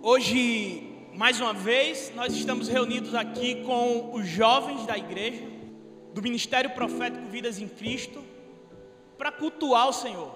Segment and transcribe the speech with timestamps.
[0.00, 5.42] Hoje, mais uma vez, nós estamos reunidos aqui com os jovens da igreja,
[6.14, 8.22] do Ministério Profético Vidas em Cristo,
[9.18, 10.30] para cultuar o Senhor.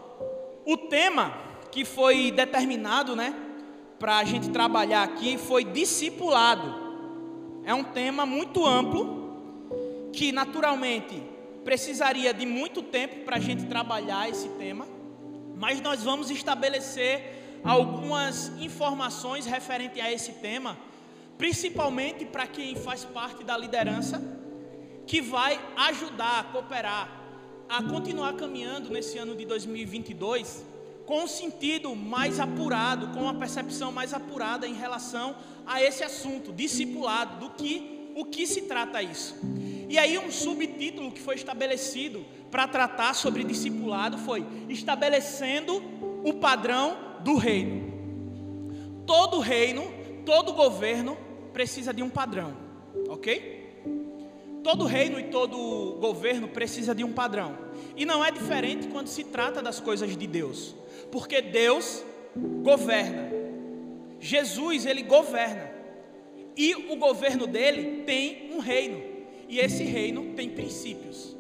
[0.66, 1.32] O tema
[1.70, 3.32] que foi determinado, né,
[4.00, 7.62] para a gente trabalhar aqui foi discipulado.
[7.64, 11.22] É um tema muito amplo, que naturalmente
[11.62, 14.88] precisaria de muito tempo para a gente trabalhar esse tema,
[15.56, 20.76] mas nós vamos estabelecer algumas informações referente a esse tema,
[21.38, 24.22] principalmente para quem faz parte da liderança,
[25.06, 27.22] que vai ajudar a cooperar
[27.68, 30.62] a continuar caminhando nesse ano de 2022
[31.06, 35.34] com um sentido mais apurado, com uma percepção mais apurada em relação
[35.66, 39.34] a esse assunto, discipulado, do que o que se trata isso.
[39.88, 45.82] E aí um subtítulo que foi estabelecido para tratar sobre discipulado foi estabelecendo
[46.22, 47.92] o padrão do reino.
[49.06, 49.84] Todo reino,
[50.24, 51.16] todo governo
[51.52, 52.56] precisa de um padrão,
[53.08, 53.62] ok?
[54.62, 57.58] Todo reino e todo governo precisa de um padrão.
[57.96, 60.74] E não é diferente quando se trata das coisas de Deus,
[61.10, 62.04] porque Deus
[62.62, 63.30] governa.
[64.20, 65.70] Jesus, ele governa.
[66.56, 69.02] E o governo dele tem um reino.
[69.48, 71.36] E esse reino tem princípios.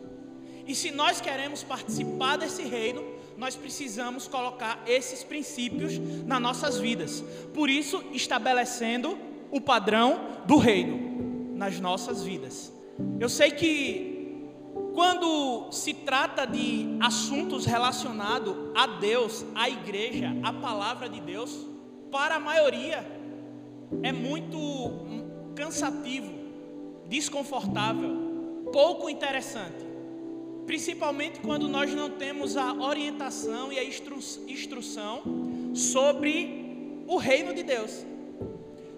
[0.66, 3.04] E se nós queremos participar desse reino,
[3.42, 7.24] nós precisamos colocar esses princípios nas nossas vidas.
[7.52, 9.18] Por isso, estabelecendo
[9.50, 12.72] o padrão do reino nas nossas vidas.
[13.18, 14.48] Eu sei que
[14.94, 21.66] quando se trata de assuntos relacionados a Deus, à igreja, à palavra de Deus,
[22.12, 23.04] para a maioria
[24.04, 26.32] é muito cansativo,
[27.08, 29.91] desconfortável, pouco interessante.
[30.66, 35.22] Principalmente quando nós não temos a orientação e a instru instrução
[35.74, 38.04] sobre o reino de Deus.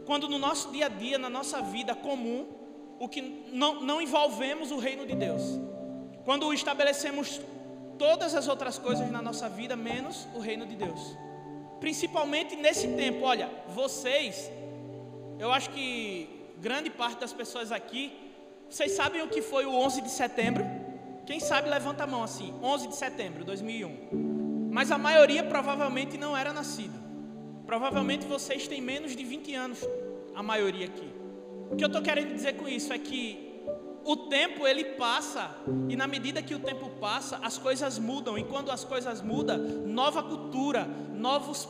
[0.05, 2.47] Quando no nosso dia a dia, na nossa vida comum,
[2.99, 5.43] o que não, não envolvemos o reino de Deus.
[6.25, 7.41] Quando estabelecemos
[7.99, 11.17] todas as outras coisas na nossa vida, menos o reino de Deus.
[11.81, 14.51] Principalmente nesse tempo, olha, vocês,
[15.39, 18.13] eu acho que grande parte das pessoas aqui,
[18.69, 20.65] vocês sabem o que foi o 11 de setembro?
[21.27, 24.69] Quem sabe levanta a mão assim, 11 de setembro de 2001.
[24.71, 27.03] Mas a maioria provavelmente não era nascida.
[27.65, 29.79] Provavelmente vocês têm menos de 20 anos,
[30.35, 31.11] a maioria aqui.
[31.71, 33.55] O que eu estou querendo dizer com isso é que
[34.05, 35.51] o tempo ele passa
[35.89, 39.57] e na medida que o tempo passa, as coisas mudam e quando as coisas mudam,
[39.87, 41.67] nova cultura, novos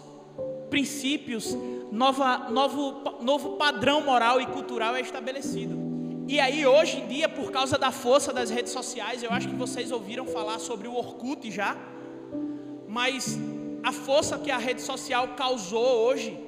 [0.68, 1.56] princípios,
[1.92, 5.83] nova, novo, novo padrão moral e cultural é estabelecido.
[6.26, 9.54] E aí, hoje em dia, por causa da força das redes sociais, eu acho que
[9.54, 11.76] vocês ouviram falar sobre o Orkut já,
[12.88, 13.38] mas
[13.82, 16.38] a força que a rede social causou hoje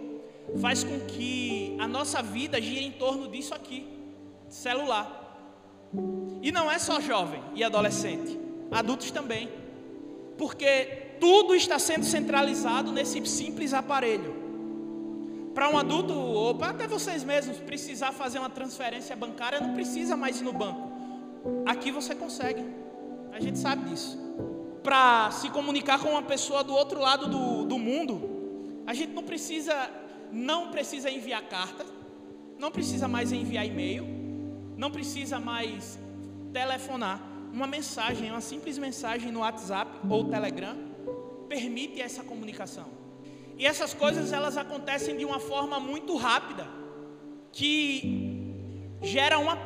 [0.63, 3.87] faz com que a nossa vida gire em torno disso aqui
[4.49, 5.25] celular.
[6.41, 8.39] E não é só jovem e adolescente,
[8.71, 9.51] adultos também,
[10.39, 14.46] porque tudo está sendo centralizado nesse simples aparelho
[15.57, 20.15] para um adulto, ou para até vocês mesmos, precisar fazer uma transferência bancária, não precisa
[20.15, 20.93] mais ir no banco.
[21.65, 22.63] Aqui você consegue.
[23.33, 24.19] A gente sabe disso.
[24.83, 29.23] Para se comunicar com uma pessoa do outro lado do, do mundo, a gente não
[29.23, 29.75] precisa,
[30.31, 31.87] não precisa enviar carta,
[32.59, 34.07] não precisa mais enviar e-mail,
[34.77, 35.99] não precisa mais
[36.53, 37.19] telefonar.
[37.51, 40.77] Uma mensagem, uma simples mensagem no WhatsApp ou Telegram,
[41.49, 43.06] permite essa comunicação.
[43.57, 46.67] E essas coisas elas acontecem de uma forma muito rápida,
[47.53, 48.55] que
[49.03, 49.59] gera uma,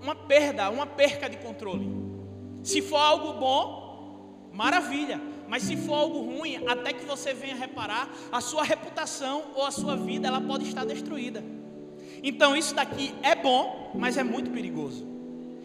[0.00, 1.90] uma perda, uma perca de controle.
[2.62, 5.20] Se for algo bom, maravilha.
[5.48, 9.70] Mas se for algo ruim, até que você venha reparar, a sua reputação ou a
[9.70, 11.44] sua vida ela pode estar destruída.
[12.22, 15.06] Então isso daqui é bom, mas é muito perigoso.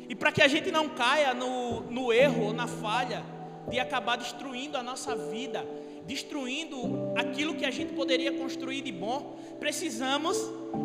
[0.10, 3.24] E para que a gente não caia no, no erro ou na falha
[3.70, 5.66] de acabar destruindo a nossa vida
[6.08, 10.38] destruindo aquilo que a gente poderia construir de bom, precisamos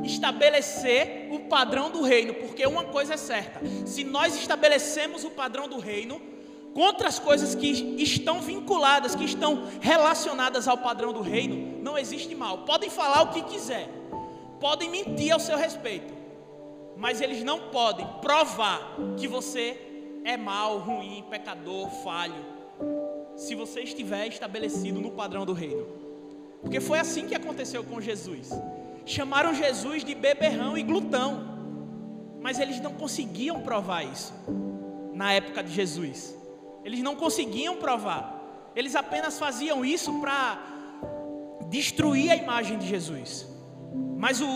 [0.05, 5.69] estabelecer o padrão do reino, porque uma coisa é certa: se nós estabelecemos o padrão
[5.69, 6.20] do reino,
[6.75, 7.69] contra as coisas que
[8.02, 12.58] estão vinculadas, que estão relacionadas ao padrão do reino, não existe mal.
[12.64, 13.88] Podem falar o que quiser,
[14.61, 16.12] podem mentir ao seu respeito,
[16.96, 19.79] mas eles não podem provar que você
[20.25, 22.52] é mal, ruim, pecador, falho
[23.43, 25.87] se você estiver estabelecido no padrão do reino.
[26.61, 28.50] Porque foi assim que aconteceu com Jesus.
[29.05, 31.49] Chamaram Jesus de beberrão e glutão,
[32.41, 34.33] mas eles não conseguiam provar isso
[35.12, 36.37] na época de Jesus.
[36.85, 38.71] Eles não conseguiam provar.
[38.77, 40.62] Eles apenas faziam isso para
[41.69, 43.47] destruir a imagem de Jesus.
[44.17, 44.47] Mas o,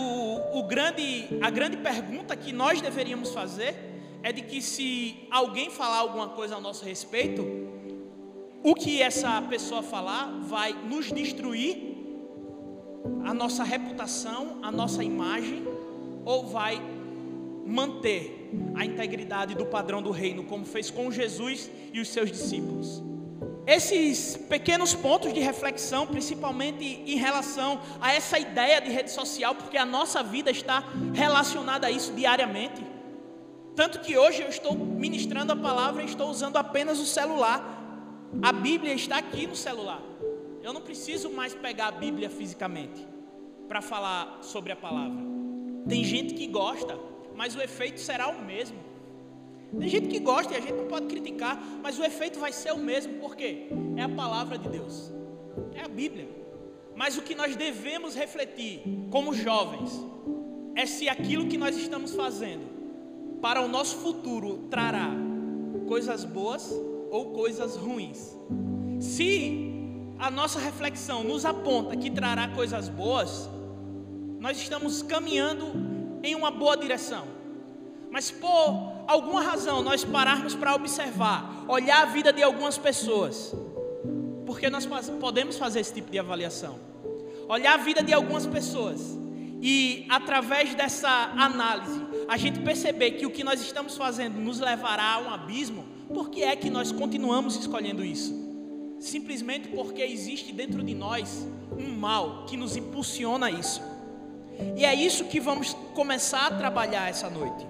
[0.53, 3.75] o grande, a grande pergunta que nós deveríamos fazer
[4.23, 7.45] é de que se alguém falar alguma coisa ao nosso respeito,
[8.69, 11.95] o que essa pessoa falar vai nos destruir
[13.23, 15.65] a nossa reputação, a nossa imagem,
[16.25, 16.77] ou vai
[17.65, 23.01] manter a integridade do padrão do reino, como fez com Jesus e os seus discípulos.
[23.65, 29.77] Esses pequenos pontos de reflexão, principalmente em relação a essa ideia de rede social, porque
[29.77, 30.83] a nossa vida está
[31.13, 32.85] relacionada a isso diariamente.
[33.77, 37.86] Tanto que hoje eu estou ministrando a palavra e estou usando apenas o celular.
[38.41, 40.01] A Bíblia está aqui no celular.
[40.61, 43.07] Eu não preciso mais pegar a Bíblia fisicamente
[43.67, 45.23] para falar sobre a palavra.
[45.87, 46.99] Tem gente que gosta,
[47.35, 48.77] mas o efeito será o mesmo.
[49.79, 52.71] Tem gente que gosta e a gente não pode criticar, mas o efeito vai ser
[52.71, 55.11] o mesmo, porque é a palavra de Deus,
[55.73, 56.27] é a Bíblia.
[56.95, 58.81] Mas o que nós devemos refletir
[59.11, 59.91] como jovens
[60.75, 62.77] é se aquilo que nós estamos fazendo
[63.41, 65.11] para o nosso futuro trará
[65.87, 66.73] coisas boas
[67.09, 68.35] ou coisas ruins.
[68.99, 69.67] Se
[70.19, 73.49] a nossa reflexão nos aponta que trará coisas boas,
[74.39, 77.25] nós estamos caminhando em uma boa direção.
[78.09, 83.53] Mas por alguma razão nós pararmos para observar, olhar a vida de algumas pessoas,
[84.45, 84.87] porque nós
[85.19, 86.79] podemos fazer esse tipo de avaliação.
[87.47, 89.17] Olhar a vida de algumas pessoas
[89.61, 95.13] e através dessa análise, a gente perceber que o que nós estamos fazendo nos levará
[95.13, 98.33] a um abismo, por que é que nós continuamos escolhendo isso?
[98.99, 103.81] Simplesmente porque existe dentro de nós um mal que nos impulsiona a isso.
[104.75, 107.67] E é isso que vamos começar a trabalhar essa noite.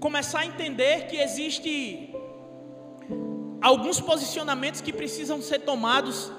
[0.00, 2.10] Começar a entender que existe
[3.60, 6.30] alguns posicionamentos que precisam ser tomados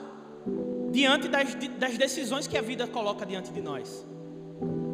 [0.92, 4.06] diante das, das decisões que a vida coloca diante de nós.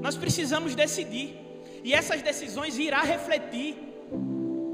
[0.02, 1.36] Nós precisamos decidir.
[1.84, 3.76] E essas decisões irá refletir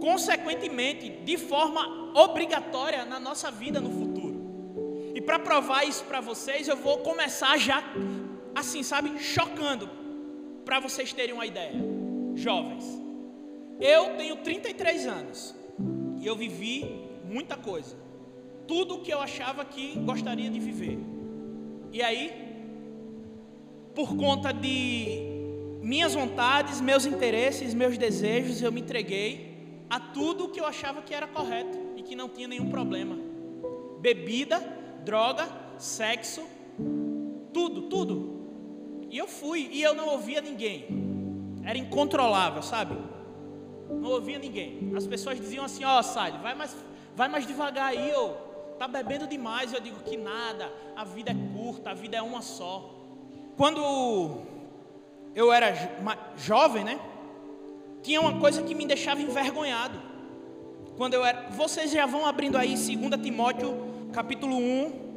[0.08, 1.82] consequentemente, de forma
[2.18, 5.12] obrigatória na nossa vida no futuro.
[5.14, 7.84] E para provar isso para vocês, eu vou começar já
[8.56, 9.90] assim, sabe, chocando,
[10.64, 11.74] para vocês terem uma ideia.
[12.36, 12.86] Jovens,
[13.82, 15.54] eu tenho 33 anos
[16.22, 16.86] e eu vivi
[17.26, 17.98] muita coisa.
[18.66, 21.00] Tudo o que eu achava que gostaria de viver.
[21.92, 22.32] E aí,
[23.94, 25.20] por conta de
[25.82, 29.47] minhas vontades, meus interesses, meus desejos, eu me entreguei
[29.90, 33.18] a tudo que eu achava que era correto e que não tinha nenhum problema.
[34.00, 34.60] Bebida,
[35.04, 35.48] droga,
[35.78, 36.42] sexo,
[37.54, 38.38] tudo, tudo.
[39.10, 40.86] E eu fui e eu não ouvia ninguém.
[41.64, 42.98] Era incontrolável, sabe?
[43.90, 44.92] Não ouvia ninguém.
[44.96, 46.76] As pessoas diziam assim: Ó, oh, Sally, vai mais,
[47.16, 48.48] vai mais devagar aí, ô.
[48.78, 49.74] Tá bebendo demais.
[49.74, 50.72] Eu digo que nada.
[50.96, 52.94] A vida é curta, a vida é uma só.
[53.56, 54.44] Quando
[55.34, 55.74] eu era
[56.36, 57.00] jovem, né?
[58.02, 60.00] Tinha uma coisa que me deixava envergonhado.
[60.96, 61.50] Quando eu era.
[61.50, 65.08] Vocês já vão abrindo aí 2 Timóteo, capítulo 1,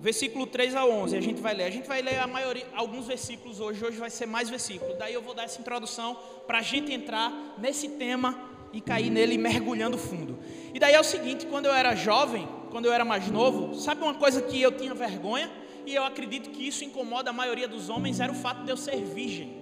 [0.00, 1.64] versículo 3 a 11, a gente vai ler.
[1.64, 4.96] A gente vai ler a maioria, alguns versículos hoje, hoje vai ser mais versículos.
[4.98, 6.16] Daí eu vou dar essa introdução
[6.46, 8.38] para a gente entrar nesse tema
[8.72, 10.38] e cair nele mergulhando fundo.
[10.72, 14.02] E daí é o seguinte: quando eu era jovem, quando eu era mais novo, sabe
[14.02, 15.50] uma coisa que eu tinha vergonha?
[15.86, 18.76] E eu acredito que isso incomoda a maioria dos homens, era o fato de eu
[18.76, 19.59] ser virgem.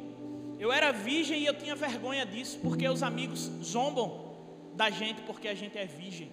[0.58, 4.36] Eu era virgem e eu tinha vergonha disso, porque os amigos zombam
[4.74, 6.30] da gente porque a gente é virgem.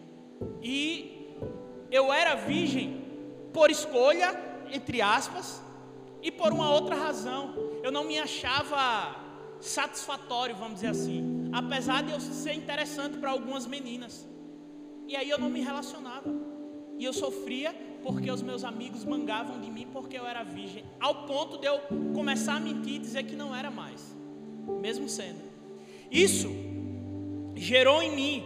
[0.61, 1.35] E
[1.91, 3.03] eu era virgem
[3.53, 4.29] por escolha,
[4.71, 5.61] entre aspas,
[6.21, 7.55] e por uma outra razão.
[7.83, 9.15] Eu não me achava
[9.61, 14.27] satisfatório, vamos dizer assim, apesar de eu ser interessante para algumas meninas.
[15.07, 16.29] E aí eu não me relacionava.
[16.97, 21.25] E eu sofria porque os meus amigos mangavam de mim porque eu era virgem, ao
[21.25, 21.79] ponto de eu
[22.13, 24.14] começar a mentir e dizer que não era mais,
[24.81, 25.41] mesmo sendo.
[26.11, 26.49] Isso
[27.55, 28.43] gerou em mim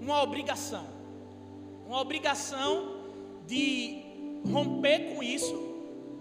[0.00, 0.86] uma obrigação,
[1.86, 3.00] uma obrigação
[3.46, 4.02] de
[4.50, 5.54] romper com isso,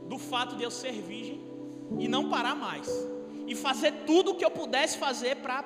[0.07, 1.39] do fato de eu ser virgem,
[1.97, 2.87] e não parar mais.
[3.47, 5.63] E fazer tudo o que eu pudesse fazer para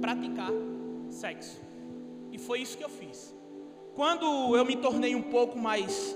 [0.00, 0.50] praticar
[1.10, 1.60] sexo.
[2.30, 3.34] E foi isso que eu fiz.
[3.94, 6.14] Quando eu me tornei um pouco mais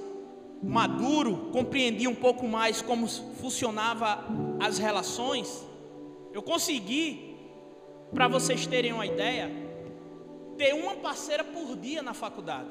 [0.63, 4.23] maduro, compreendi um pouco mais como funcionava
[4.61, 5.65] as relações,
[6.33, 7.37] eu consegui,
[8.13, 9.51] para vocês terem uma ideia,
[10.57, 12.69] ter uma parceira por dia na faculdade.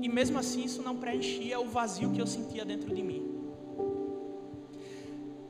[0.00, 3.32] E mesmo assim isso não preenchia o vazio que eu sentia dentro de mim.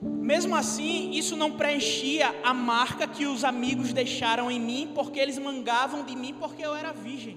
[0.03, 5.39] Mesmo assim, isso não preenchia a marca que os amigos deixaram em mim, porque eles
[5.39, 7.37] mangavam de mim porque eu era virgem.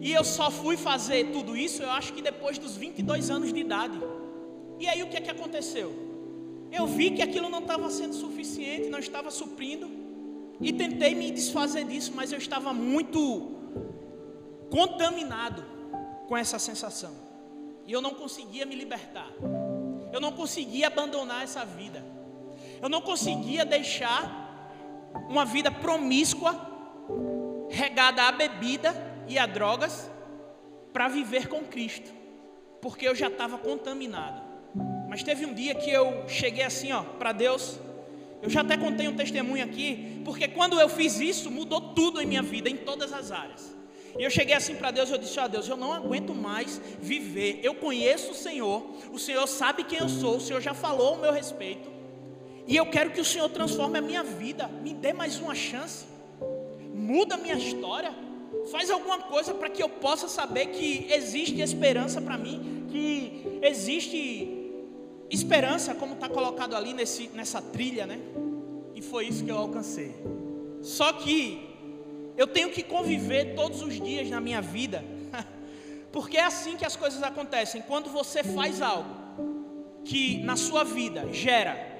[0.00, 3.60] E eu só fui fazer tudo isso, eu acho que depois dos 22 anos de
[3.60, 3.98] idade.
[4.78, 6.13] E aí o que é que aconteceu?
[6.74, 9.88] Eu vi que aquilo não estava sendo suficiente, não estava suprindo,
[10.60, 13.52] e tentei me desfazer disso, mas eu estava muito
[14.70, 15.64] contaminado
[16.26, 17.14] com essa sensação,
[17.86, 19.30] e eu não conseguia me libertar,
[20.12, 22.04] eu não conseguia abandonar essa vida,
[22.82, 24.42] eu não conseguia deixar
[25.28, 26.72] uma vida promíscua,
[27.70, 28.92] regada à bebida
[29.28, 30.10] e a drogas,
[30.92, 32.12] para viver com Cristo,
[32.80, 34.43] porque eu já estava contaminado.
[35.14, 37.78] Mas teve um dia que eu cheguei assim, ó, para Deus.
[38.42, 42.26] Eu já até contei um testemunho aqui, porque quando eu fiz isso, mudou tudo em
[42.26, 43.76] minha vida, em todas as áreas.
[44.18, 46.80] E eu cheguei assim para Deus, eu disse: Ó oh, Deus, eu não aguento mais
[47.00, 47.60] viver.
[47.62, 51.20] Eu conheço o Senhor, o Senhor sabe quem eu sou, o Senhor já falou o
[51.20, 51.88] meu respeito.
[52.66, 56.06] E eu quero que o Senhor transforme a minha vida, me dê mais uma chance,
[56.92, 58.12] muda a minha história,
[58.72, 64.63] faz alguma coisa para que eu possa saber que existe esperança para mim, que existe
[65.34, 68.20] esperança, como está colocado ali nesse, nessa trilha, né?
[68.94, 70.14] E foi isso que eu alcancei.
[70.82, 71.68] Só que
[72.36, 75.04] eu tenho que conviver todos os dias na minha vida,
[76.12, 77.82] porque é assim que as coisas acontecem.
[77.82, 79.10] Quando você faz algo
[80.04, 81.92] que na sua vida gera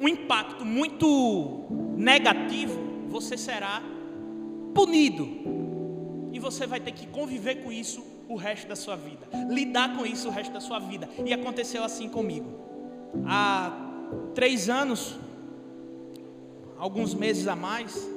[0.00, 3.82] um impacto muito negativo, você será
[4.74, 5.26] punido.
[6.32, 10.04] E você vai ter que conviver com isso o resto da sua vida, lidar com
[10.04, 11.08] isso o resto da sua vida.
[11.24, 12.50] E aconteceu assim comigo.
[13.26, 13.72] Há
[14.34, 15.16] três anos,
[16.78, 18.08] alguns meses a mais,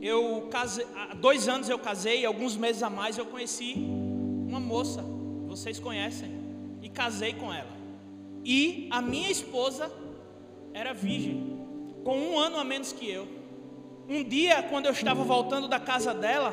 [0.00, 3.74] eu casei, há dois anos eu casei, alguns meses a mais eu conheci
[4.48, 5.04] uma moça,
[5.46, 6.30] vocês conhecem,
[6.82, 7.70] e casei com ela.
[8.44, 9.90] E a minha esposa
[10.74, 11.56] era virgem,
[12.02, 13.28] com um ano a menos que eu.
[14.08, 16.52] Um dia, quando eu estava voltando da casa dela,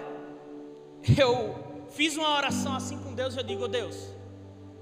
[1.17, 1.55] eu
[1.89, 3.35] fiz uma oração assim com Deus.
[3.35, 4.13] Eu digo, Deus,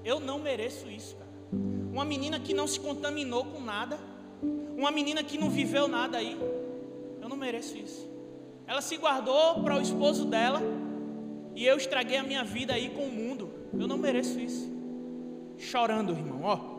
[0.04, 1.30] eu não mereço isso, cara.
[1.92, 3.98] Uma menina que não se contaminou com nada,
[4.76, 6.38] uma menina que não viveu nada aí,
[7.20, 8.08] eu não mereço isso.
[8.66, 10.60] Ela se guardou para o esposo dela
[11.54, 13.50] e eu estraguei a minha vida aí com o mundo.
[13.72, 14.70] Eu não mereço isso.
[15.56, 16.78] Chorando, irmão, ó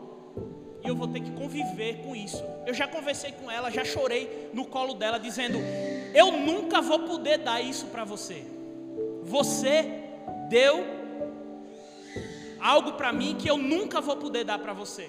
[0.82, 2.42] e eu vou ter que conviver com isso.
[2.66, 5.58] Eu já conversei com ela, já chorei no colo dela, dizendo:
[6.14, 8.44] Eu nunca vou poder dar isso para você.
[9.22, 9.99] Você
[10.50, 10.84] deu
[12.60, 15.08] algo para mim que eu nunca vou poder dar para você.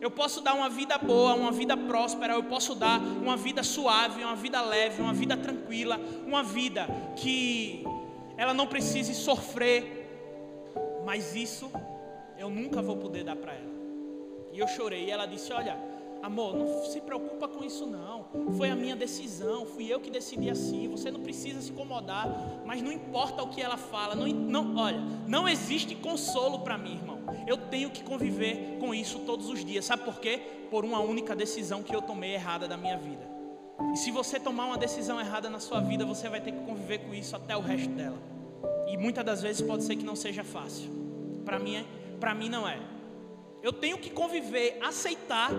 [0.00, 4.24] Eu posso dar uma vida boa, uma vida próspera, eu posso dar uma vida suave,
[4.24, 7.84] uma vida leve, uma vida tranquila, uma vida que
[8.36, 10.08] ela não precise sofrer,
[11.04, 11.70] mas isso
[12.36, 13.72] eu nunca vou poder dar para ela.
[14.52, 15.04] E eu chorei.
[15.04, 15.78] E ela disse: Olha,
[16.22, 18.26] amor, não se preocupa com isso não.
[18.56, 20.88] Foi a minha decisão, fui eu que decidi assim.
[20.88, 22.28] Você não precisa se incomodar,
[22.64, 24.14] mas não importa o que ela fala.
[24.14, 27.20] Não, não olha, não existe consolo para mim, irmão.
[27.46, 29.84] Eu tenho que conviver com isso todos os dias.
[29.84, 30.40] Sabe por quê?
[30.70, 33.30] Por uma única decisão que eu tomei errada da minha vida.
[33.92, 36.98] E se você tomar uma decisão errada na sua vida, você vai ter que conviver
[36.98, 38.18] com isso até o resto dela.
[38.86, 40.90] E muitas das vezes pode ser que não seja fácil.
[41.44, 41.84] Para mim, é,
[42.20, 42.78] para mim não é.
[43.62, 45.50] Eu tenho que conviver, aceitar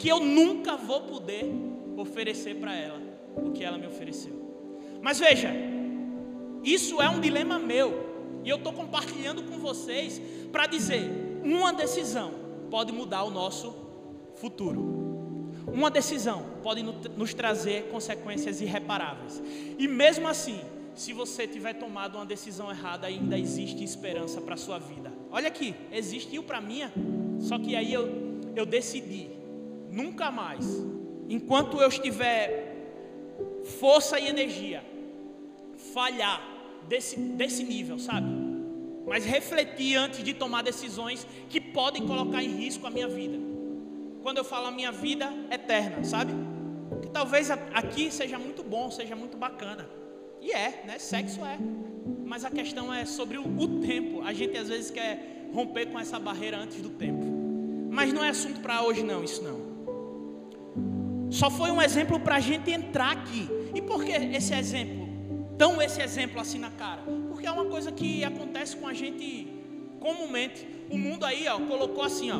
[0.00, 1.44] que eu nunca vou poder
[1.94, 2.98] oferecer para ela
[3.36, 4.32] o que ela me ofereceu.
[5.02, 5.50] Mas veja,
[6.64, 8.40] isso é um dilema meu.
[8.42, 10.18] E eu estou compartilhando com vocês
[10.50, 11.02] para dizer:
[11.44, 12.32] uma decisão
[12.70, 13.74] pode mudar o nosso
[14.36, 14.98] futuro.
[15.70, 19.42] Uma decisão pode nos trazer consequências irreparáveis.
[19.78, 20.58] E mesmo assim,
[20.94, 25.12] se você tiver tomado uma decisão errada, ainda existe esperança para a sua vida.
[25.30, 26.90] Olha aqui, existiu para minha,
[27.38, 28.08] só que aí eu,
[28.56, 29.39] eu decidi,
[29.90, 30.64] nunca mais,
[31.28, 32.70] enquanto eu estiver
[33.78, 34.82] força e energia,
[35.92, 36.40] falhar
[36.88, 38.28] desse, desse nível, sabe?
[39.06, 43.38] Mas refletir antes de tomar decisões que podem colocar em risco a minha vida.
[44.22, 46.32] Quando eu falo a minha vida eterna, sabe?
[47.02, 49.88] Que talvez aqui seja muito bom, seja muito bacana.
[50.40, 50.98] E é, né?
[50.98, 51.58] Sexo é.
[52.24, 54.22] Mas a questão é sobre o, o tempo.
[54.22, 57.24] A gente às vezes quer romper com essa barreira antes do tempo.
[57.90, 59.69] Mas não é assunto para hoje, não, isso não.
[61.30, 63.48] Só foi um exemplo para a gente entrar aqui.
[63.74, 65.08] E por que esse exemplo?
[65.56, 67.02] Tão esse exemplo assim na cara?
[67.28, 69.46] Porque é uma coisa que acontece com a gente
[70.00, 70.66] comumente.
[70.90, 72.38] O mundo aí, ó, colocou assim, ó,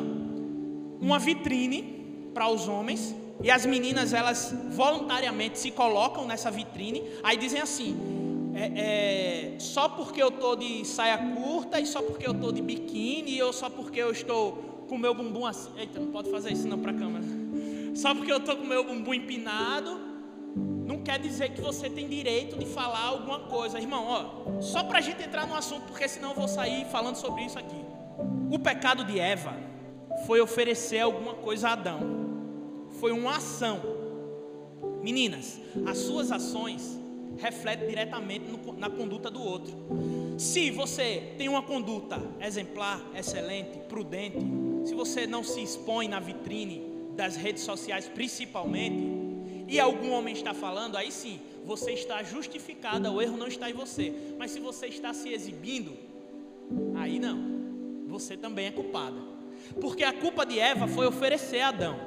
[0.99, 7.03] uma vitrine para os homens e as meninas elas voluntariamente se colocam nessa vitrine.
[7.23, 7.95] Aí dizem assim:
[8.53, 12.61] é, é, só porque eu estou de saia curta e só porque eu estou de
[12.61, 15.69] biquíni ou só porque eu estou com meu bumbum assim.
[15.77, 17.40] Eita, não pode fazer isso não para a câmera.
[17.93, 19.99] Só porque eu estou com meu bumbum empinado,
[20.55, 23.79] não quer dizer que você tem direito de falar alguma coisa.
[23.79, 27.15] Irmão, ó, só para a gente entrar no assunto, porque senão eu vou sair falando
[27.15, 27.81] sobre isso aqui.
[28.51, 29.55] O pecado de Eva
[30.25, 31.99] foi oferecer alguma coisa a Adão.
[32.99, 33.79] foi uma ação.
[35.01, 36.99] Meninas, as suas ações
[37.37, 39.73] refletem diretamente no, na conduta do outro.
[40.37, 44.37] Se você tem uma conduta exemplar, excelente, prudente,
[44.85, 49.21] se você não se expõe na vitrine das redes sociais principalmente,
[49.67, 53.73] e algum homem está falando, aí sim, você está justificada, o erro não está em
[53.73, 54.13] você.
[54.37, 55.93] Mas se você está se exibindo,
[56.95, 59.15] aí não, você também é culpada.
[59.79, 61.99] Porque a culpa de Eva foi oferecer a Adão,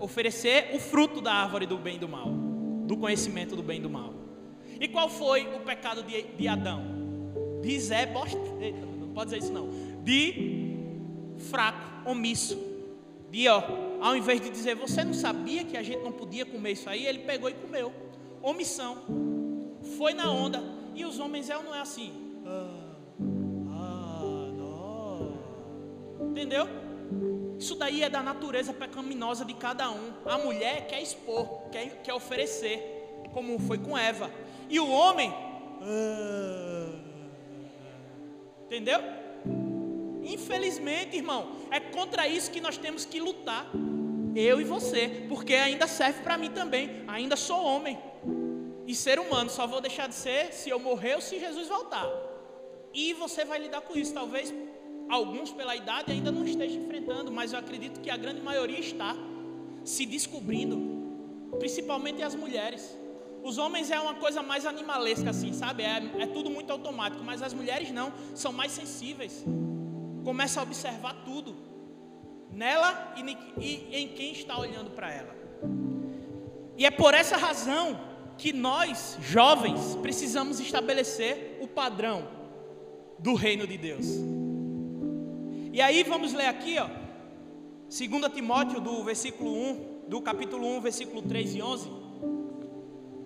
[0.00, 2.30] oferecer o fruto da árvore do bem e do mal,
[2.86, 4.14] do conhecimento do bem e do mal.
[4.80, 6.82] E qual foi o pecado de, de Adão?
[7.62, 8.38] De Zé, bosta,
[8.98, 9.68] não pode dizer isso não,
[10.02, 10.76] de
[11.38, 12.58] fraco, omisso,
[13.30, 13.62] de ó,
[14.04, 17.06] ao invés de dizer, você não sabia que a gente não podia comer isso aí,
[17.06, 17.90] ele pegou e comeu
[18.42, 18.98] omissão.
[19.96, 20.62] Foi na onda.
[20.94, 22.12] E os homens é ou não é assim?
[22.44, 22.96] Ah,
[23.70, 26.28] ah, não.
[26.28, 26.68] Entendeu?
[27.58, 30.12] Isso daí é da natureza pecaminosa de cada um.
[30.26, 32.82] A mulher quer expor, quer, quer oferecer,
[33.32, 34.30] como foi com Eva.
[34.68, 35.32] E o homem.
[35.80, 36.92] Ah,
[38.66, 39.23] entendeu?
[40.24, 43.70] Infelizmente, irmão, é contra isso que nós temos que lutar.
[44.34, 47.04] Eu e você, porque ainda serve para mim também.
[47.06, 47.98] Ainda sou homem.
[48.86, 52.08] E ser humano só vou deixar de ser se eu morrer ou se Jesus voltar.
[52.92, 54.12] E você vai lidar com isso.
[54.12, 54.52] Talvez
[55.08, 59.14] alguns pela idade ainda não estejam enfrentando, mas eu acredito que a grande maioria está
[59.84, 60.80] se descobrindo,
[61.58, 62.98] principalmente as mulheres.
[63.42, 65.82] Os homens é uma coisa mais animalesca, assim, sabe?
[65.82, 69.44] É, é tudo muito automático, mas as mulheres não, são mais sensíveis.
[70.24, 71.54] Começa a observar tudo
[72.50, 73.14] nela
[73.60, 75.34] e, em quem está olhando para ela.
[76.76, 78.00] E é por essa razão
[78.36, 82.26] que nós, jovens, precisamos estabelecer o padrão
[83.18, 84.06] do reino de Deus.
[85.72, 86.88] E aí vamos ler aqui, ó,
[87.86, 91.90] 2 Timóteo do versículo 1, do capítulo 1, versículo 3 e 11.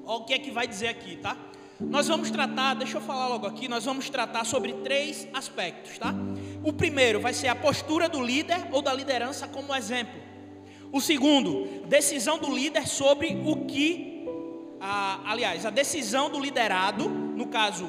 [0.05, 1.37] Olha o que é que vai dizer aqui, tá?
[1.81, 6.13] Nós vamos tratar, deixa eu falar logo aqui, nós vamos tratar sobre três aspectos, tá?
[6.63, 10.21] O primeiro vai ser a postura do líder ou da liderança como exemplo.
[10.91, 14.27] O segundo, decisão do líder sobre o que
[14.81, 17.87] a, aliás, a decisão do liderado, no caso,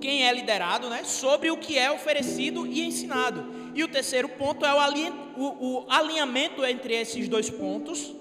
[0.00, 3.44] quem é liderado, né, sobre o que é oferecido e ensinado.
[3.74, 8.14] E o terceiro ponto é o, o, o alinhamento entre esses dois pontos,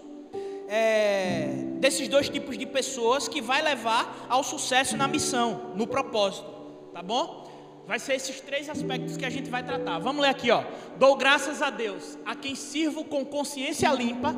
[0.68, 1.50] é,
[1.80, 6.50] desses dois tipos de pessoas que vai levar ao sucesso na missão, no propósito,
[6.94, 7.45] tá bom?
[7.88, 10.00] Vai ser esses três aspectos que a gente vai tratar.
[10.00, 10.64] Vamos ler aqui, ó.
[10.98, 14.36] Dou graças a Deus, a quem sirvo com consciência limpa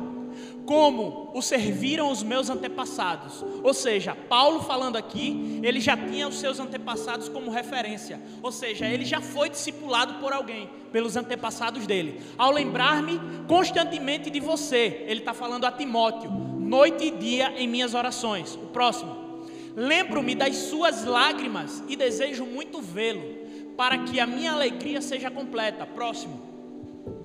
[0.66, 3.42] como o serviram os meus antepassados.
[3.62, 8.20] Ou seja, Paulo falando aqui, ele já tinha os seus antepassados como referência.
[8.42, 12.20] Ou seja, ele já foi discipulado por alguém, pelos antepassados dele.
[12.36, 17.94] Ao lembrar-me constantemente de você, ele está falando a Timóteo, noite e dia em minhas
[17.94, 18.54] orações.
[18.54, 19.28] O próximo.
[19.74, 23.37] Lembro-me das suas lágrimas e desejo muito vê-lo,
[23.78, 25.86] para que a minha alegria seja completa.
[25.86, 26.48] Próximo.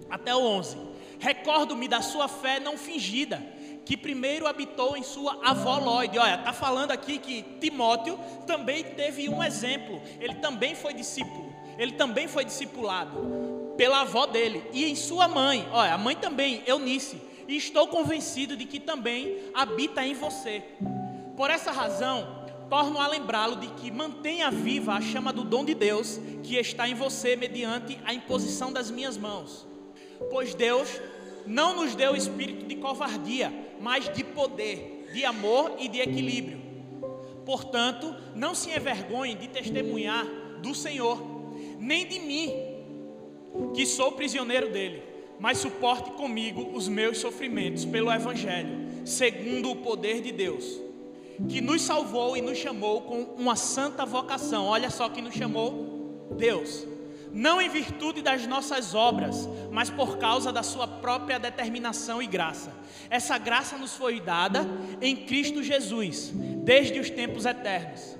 [0.07, 3.41] Até o 11 Recordo-me da sua fé não fingida,
[3.85, 6.19] que primeiro habitou em sua avó Lloyd.
[6.19, 10.01] Olha, está falando aqui que Timóteo também teve um exemplo.
[10.19, 11.53] Ele também foi discípulo.
[11.77, 15.65] Ele também foi discipulado pela avó dele e em sua mãe.
[15.71, 17.21] Olha, a mãe também, Eunice.
[17.47, 20.61] E estou convencido de que também habita em você.
[21.37, 25.73] Por essa razão, torno a lembrá-lo de que mantenha viva a chama do dom de
[25.73, 29.67] Deus que está em você mediante a imposição das minhas mãos.
[30.29, 30.89] Pois Deus
[31.45, 36.61] não nos deu espírito de covardia, mas de poder, de amor e de equilíbrio.
[37.45, 40.25] Portanto, não se envergonhe de testemunhar
[40.61, 41.21] do Senhor,
[41.79, 42.51] nem de mim,
[43.75, 45.03] que sou prisioneiro dele,
[45.39, 50.79] mas suporte comigo os meus sofrimentos pelo Evangelho, segundo o poder de Deus,
[51.49, 54.65] que nos salvou e nos chamou com uma santa vocação.
[54.65, 56.87] Olha só que nos chamou Deus
[57.33, 62.71] não em virtude das nossas obras, mas por causa da Sua própria determinação e graça.
[63.09, 64.67] Essa graça nos foi dada
[65.01, 66.31] em Cristo Jesus,
[66.63, 68.15] desde os tempos eternos,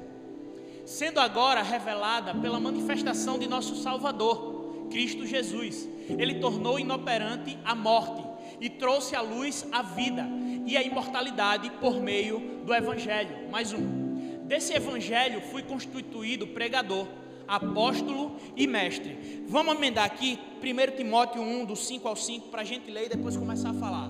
[0.83, 5.87] sendo agora revelada pela manifestação de nosso Salvador, Cristo Jesus.
[6.09, 8.32] Ele tornou inoperante a morte
[8.63, 10.25] e trouxe à luz a vida
[10.65, 13.49] e a imortalidade por meio do Evangelho.
[13.51, 14.45] Mais um.
[14.45, 17.05] Desse Evangelho fui constituído pregador
[17.45, 19.43] apóstolo e mestre.
[19.49, 23.09] Vamos emendar aqui 1 Timóteo 1, do 5 ao 5, para a gente ler e
[23.09, 24.09] depois começar a falar.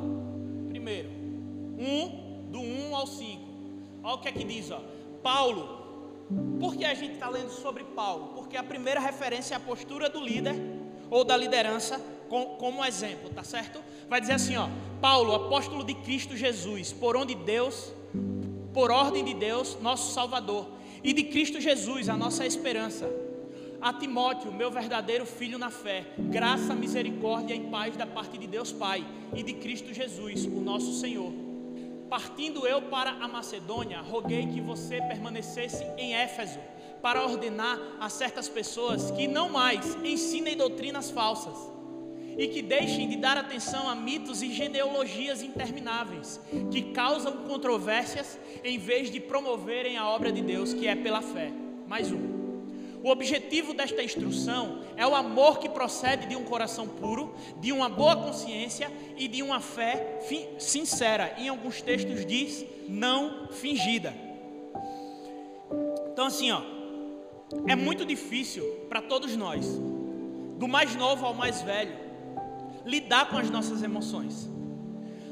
[0.70, 1.10] Primeiro,
[1.80, 3.42] 1, do 1 ao 5.
[4.04, 4.80] Olha o que é que diz, ó.
[5.24, 5.82] Paulo.
[6.60, 8.34] Por que a gente está lendo sobre Paulo?
[8.36, 10.56] Porque a primeira referência é a postura do líder
[11.10, 12.00] ou da liderança
[12.34, 13.80] com, como exemplo, tá certo?
[14.10, 14.68] Vai dizer assim, ó.
[15.00, 17.94] Paulo, apóstolo de Cristo Jesus, por onde Deus,
[18.74, 20.68] por ordem de Deus, nosso Salvador,
[21.04, 23.08] e de Cristo Jesus, a nossa esperança.
[23.80, 28.72] A Timóteo, meu verdadeiro filho na fé, graça, misericórdia e paz da parte de Deus
[28.72, 31.32] Pai e de Cristo Jesus, o nosso Senhor.
[32.10, 36.58] Partindo eu para a Macedônia, roguei que você permanecesse em Éfeso,
[37.00, 41.73] para ordenar a certas pessoas que não mais ensinem doutrinas falsas
[42.38, 46.40] e que deixem de dar atenção a mitos e genealogias intermináveis,
[46.72, 51.52] que causam controvérsias, em vez de promoverem a obra de Deus, que é pela fé.
[51.88, 52.34] Mais um.
[53.04, 57.90] O objetivo desta instrução é o amor que procede de um coração puro, de uma
[57.90, 60.22] boa consciência e de uma fé
[60.58, 61.36] sincera.
[61.38, 64.14] Em alguns textos diz não fingida.
[66.14, 66.62] Então assim, ó,
[67.68, 69.68] é muito difícil para todos nós,
[70.58, 72.03] do mais novo ao mais velho,
[72.86, 74.50] lidar com as nossas emoções.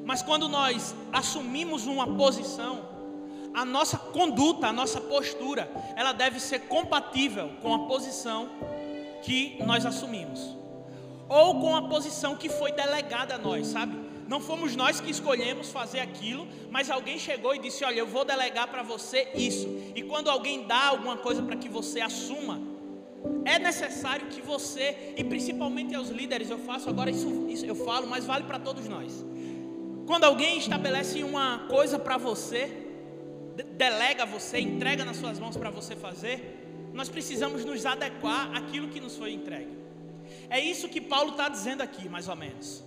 [0.03, 2.89] Mas quando nós assumimos uma posição,
[3.53, 8.49] a nossa conduta, a nossa postura, ela deve ser compatível com a posição
[9.21, 10.57] que nós assumimos.
[11.29, 13.95] Ou com a posição que foi delegada a nós, sabe?
[14.27, 18.23] Não fomos nós que escolhemos fazer aquilo, mas alguém chegou e disse: Olha, eu vou
[18.23, 19.67] delegar para você isso.
[19.93, 22.61] E quando alguém dá alguma coisa para que você assuma,
[23.45, 28.07] é necessário que você, e principalmente aos líderes, eu faço agora isso, isso eu falo,
[28.07, 29.25] mas vale para todos nós.
[30.05, 32.69] Quando alguém estabelece uma coisa para você,
[33.77, 38.99] delega você, entrega nas suas mãos para você fazer, nós precisamos nos adequar àquilo que
[38.99, 39.77] nos foi entregue.
[40.49, 42.83] É isso que Paulo está dizendo aqui, mais ou menos.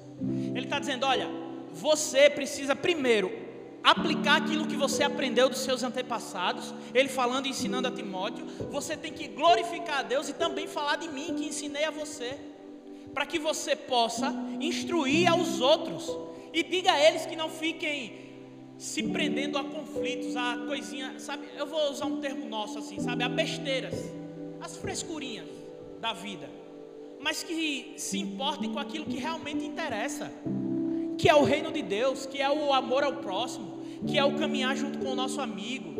[0.54, 1.28] Ele está dizendo: olha,
[1.72, 3.43] você precisa primeiro
[3.84, 8.96] aplicar aquilo que você aprendeu dos seus antepassados, ele falando e ensinando a Timóteo, você
[8.96, 12.34] tem que glorificar a Deus e também falar de mim que ensinei a você,
[13.12, 16.10] para que você possa instruir aos outros
[16.50, 18.24] e diga a eles que não fiquem
[18.78, 21.46] se prendendo a conflitos, a coisinha, sabe?
[21.56, 23.22] Eu vou usar um termo nosso assim, sabe?
[23.22, 23.94] A besteiras,
[24.60, 25.46] as frescurinhas
[26.00, 26.48] da vida,
[27.20, 30.32] mas que se importem com aquilo que realmente interessa,
[31.18, 33.73] que é o reino de Deus, que é o amor ao próximo,
[34.06, 35.94] que é o caminhar junto com o nosso amigo.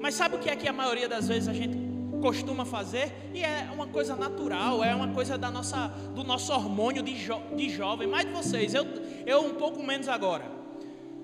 [0.00, 1.76] Mas sabe o que é que a maioria das vezes a gente
[2.20, 3.12] costuma fazer?
[3.34, 7.40] E é uma coisa natural, é uma coisa da nossa, do nosso hormônio de, jo,
[7.56, 8.06] de jovem.
[8.06, 8.86] Mais de vocês, eu,
[9.26, 10.44] eu um pouco menos agora.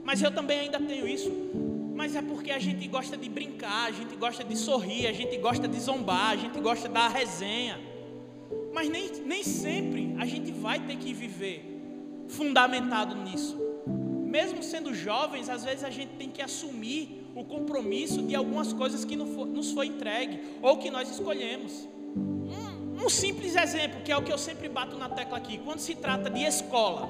[0.02, 1.30] Mas eu também ainda tenho isso.
[1.94, 5.36] Mas é porque a gente gosta de brincar, a gente gosta de sorrir, a gente
[5.38, 7.80] gosta de zombar, a gente gosta da resenha.
[8.72, 11.70] Mas nem, nem sempre a gente vai ter que viver
[12.28, 13.73] fundamentado nisso
[14.34, 19.04] mesmo sendo jovens, às vezes a gente tem que assumir o compromisso de algumas coisas
[19.04, 21.88] que nos foi entregue ou que nós escolhemos.
[22.16, 25.78] Um, um simples exemplo, que é o que eu sempre bato na tecla aqui, quando
[25.78, 27.08] se trata de escola,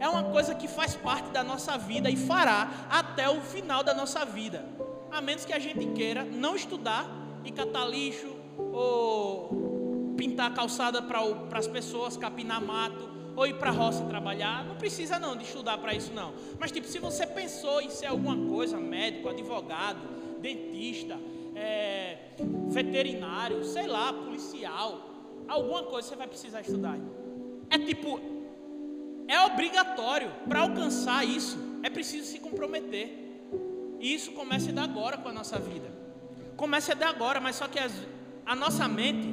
[0.00, 3.94] é uma coisa que faz parte da nossa vida e fará até o final da
[3.94, 4.66] nossa vida,
[5.08, 7.08] a menos que a gente queira não estudar
[7.44, 8.34] e catar lixo
[8.72, 11.20] ou pintar calçada para
[11.56, 15.78] as pessoas, capinar mato ou ir para a roça trabalhar, não precisa não de estudar
[15.78, 16.32] para isso não.
[16.58, 19.98] Mas tipo, se você pensou em ser alguma coisa, médico, advogado,
[20.40, 21.18] dentista,
[21.54, 22.18] é,
[22.68, 25.10] veterinário, sei lá, policial,
[25.48, 26.98] alguma coisa você vai precisar estudar.
[27.68, 28.20] É tipo,
[29.28, 33.28] é obrigatório para alcançar isso, é preciso se comprometer.
[34.00, 35.88] E isso começa de agora com a nossa vida.
[36.56, 37.92] Começa de agora, mas só que as,
[38.46, 39.28] a nossa mente,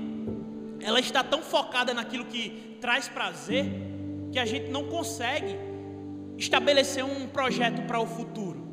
[0.82, 3.66] ela está tão focada naquilo que traz prazer,
[4.32, 5.58] que a gente não consegue
[6.38, 8.68] estabelecer um projeto para o futuro.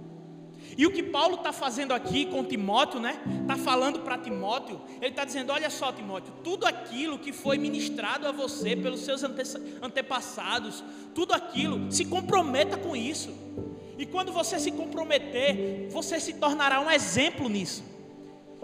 [0.76, 3.20] E o que Paulo está fazendo aqui com Timóteo, né?
[3.42, 8.26] Está falando para Timóteo, ele está dizendo: olha só, Timóteo, tudo aquilo que foi ministrado
[8.26, 9.42] a você pelos seus ante
[9.80, 10.82] antepassados,
[11.14, 13.32] tudo aquilo, se comprometa com isso.
[13.96, 17.84] E quando você se comprometer, você se tornará um exemplo nisso.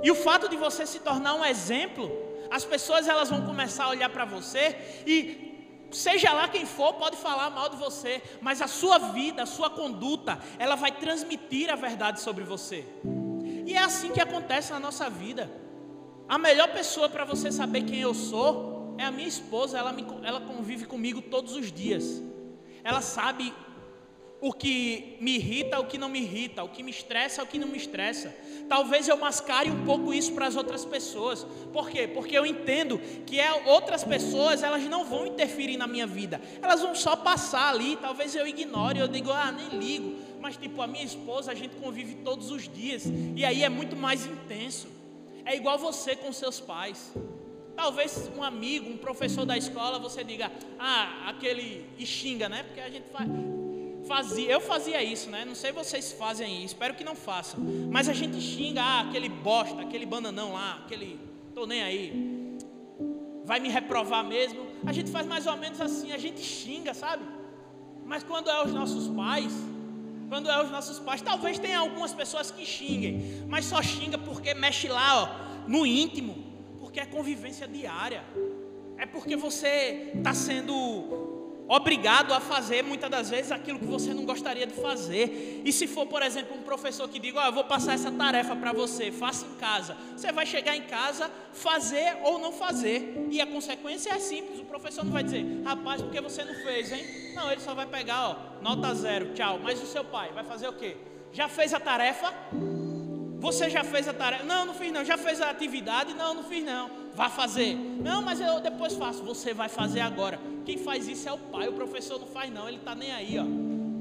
[0.03, 2.11] E o fato de você se tornar um exemplo,
[2.51, 5.51] as pessoas elas vão começar a olhar para você e
[5.91, 9.71] seja lá quem for, pode falar mal de você, mas a sua vida, a sua
[9.71, 12.85] conduta, ela vai transmitir a verdade sobre você.
[13.67, 15.51] E é assim que acontece na nossa vida.
[16.29, 20.05] A melhor pessoa para você saber quem eu sou é a minha esposa, ela, me,
[20.23, 22.23] ela convive comigo todos os dias.
[22.83, 23.53] Ela sabe
[24.41, 27.59] o que me irrita, o que não me irrita, o que me estressa, o que
[27.59, 28.35] não me estressa.
[28.71, 31.45] Talvez eu mascare um pouco isso para as outras pessoas.
[31.73, 32.07] Por quê?
[32.07, 36.41] Porque eu entendo que é, outras pessoas, elas não vão interferir na minha vida.
[36.63, 40.15] Elas vão só passar ali, talvez eu ignore, eu digo, ah, nem ligo.
[40.41, 43.03] Mas tipo, a minha esposa, a gente convive todos os dias,
[43.35, 44.87] e aí é muito mais intenso.
[45.45, 47.13] É igual você com seus pais.
[47.75, 52.63] Talvez um amigo, um professor da escola, você diga, ah, aquele e xinga, né?
[52.63, 53.29] Porque a gente faz
[54.11, 55.45] fazia, eu fazia isso, né?
[55.45, 57.61] Não sei vocês fazem isso, espero que não façam.
[57.93, 61.21] Mas a gente xinga, ah, aquele bosta, aquele bananão lá, aquele,
[61.55, 62.59] tô nem aí.
[63.45, 64.67] Vai me reprovar mesmo.
[64.85, 67.25] A gente faz mais ou menos assim, a gente xinga, sabe?
[68.05, 69.53] Mas quando é os nossos pais,
[70.29, 74.55] quando é os nossos pais, talvez tenha algumas pessoas que xinguem, mas só xinga porque
[74.55, 76.35] mexe lá, ó, no íntimo,
[76.81, 78.25] porque é convivência diária.
[78.99, 81.30] É porque você está sendo
[81.71, 85.63] obrigado a fazer muitas das vezes aquilo que você não gostaria de fazer.
[85.65, 88.57] E se for, por exemplo, um professor que diga, oh, eu vou passar essa tarefa
[88.57, 89.97] para você, faça em casa.
[90.17, 93.29] Você vai chegar em casa, fazer ou não fazer.
[93.31, 94.59] E a consequência é simples.
[94.59, 97.07] O professor não vai dizer, rapaz, porque você não fez, hein?
[97.37, 99.61] Não, ele só vai pegar, ó, nota zero, tchau.
[99.63, 100.97] Mas o seu pai vai fazer o quê?
[101.33, 102.35] Já fez a tarefa?
[103.39, 104.45] Você já fez a tarefa?
[104.45, 105.05] Não, não fiz não.
[105.05, 106.13] Já fez a atividade?
[106.15, 106.91] Não, não fiz não.
[107.21, 107.75] Vai fazer.
[107.75, 109.23] Não, mas eu depois faço.
[109.25, 110.41] Você vai fazer agora.
[110.65, 111.69] Quem faz isso é o pai.
[111.69, 112.67] O professor não faz não.
[112.67, 113.45] Ele está nem aí, ó.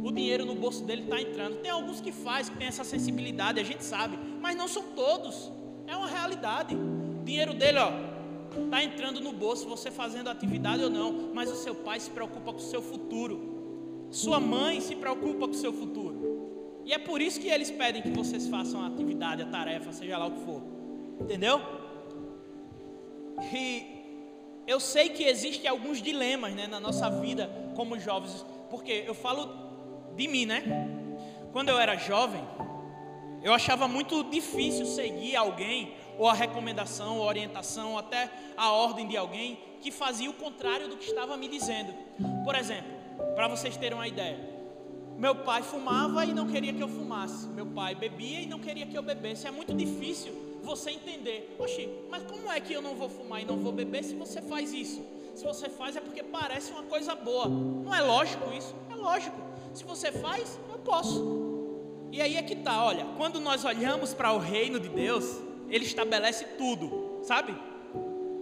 [0.08, 1.58] O dinheiro no bolso dele está entrando.
[1.58, 4.18] Tem alguns que faz, que tem essa sensibilidade, a gente sabe.
[4.40, 5.52] Mas não são todos.
[5.86, 6.76] É uma realidade.
[6.76, 7.92] O dinheiro dele, ó,
[8.64, 11.32] está entrando no bolso, você fazendo atividade ou não.
[11.34, 14.08] Mas o seu pai se preocupa com o seu futuro.
[14.12, 16.82] Sua mãe se preocupa com o seu futuro.
[16.86, 20.18] E é por isso que eles pedem que vocês façam a atividade, a tarefa, seja
[20.18, 20.62] lá o que for.
[21.20, 21.79] Entendeu?
[23.52, 24.00] E
[24.68, 29.50] eu sei que existem alguns dilemas né, na nossa vida como jovens, porque eu falo
[30.16, 30.64] de mim, né?
[31.52, 32.44] Quando eu era jovem,
[33.42, 38.72] eu achava muito difícil seguir alguém, ou a recomendação, ou a orientação, ou até a
[38.72, 41.94] ordem de alguém que fazia o contrário do que estava me dizendo.
[42.44, 42.92] Por exemplo,
[43.36, 44.38] para vocês terem uma ideia,
[45.18, 47.48] meu pai fumava e não queria que eu fumasse.
[47.48, 49.48] Meu pai bebia e não queria que eu bebesse.
[49.48, 51.56] É muito difícil você entender.
[51.58, 54.40] Oxi, mas como é que eu não vou fumar e não vou beber se você
[54.42, 55.04] faz isso?
[55.34, 57.48] Se você faz é porque parece uma coisa boa.
[57.48, 58.76] Não é lógico isso?
[58.92, 59.38] É lógico.
[59.74, 61.18] Se você faz, eu posso.
[62.12, 65.86] E aí é que tá, olha, quando nós olhamos para o reino de Deus, ele
[65.86, 67.56] estabelece tudo, sabe?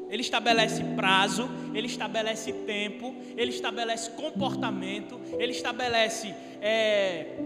[0.09, 7.37] Ele estabelece prazo, ele estabelece tempo, ele estabelece comportamento, ele estabelece é,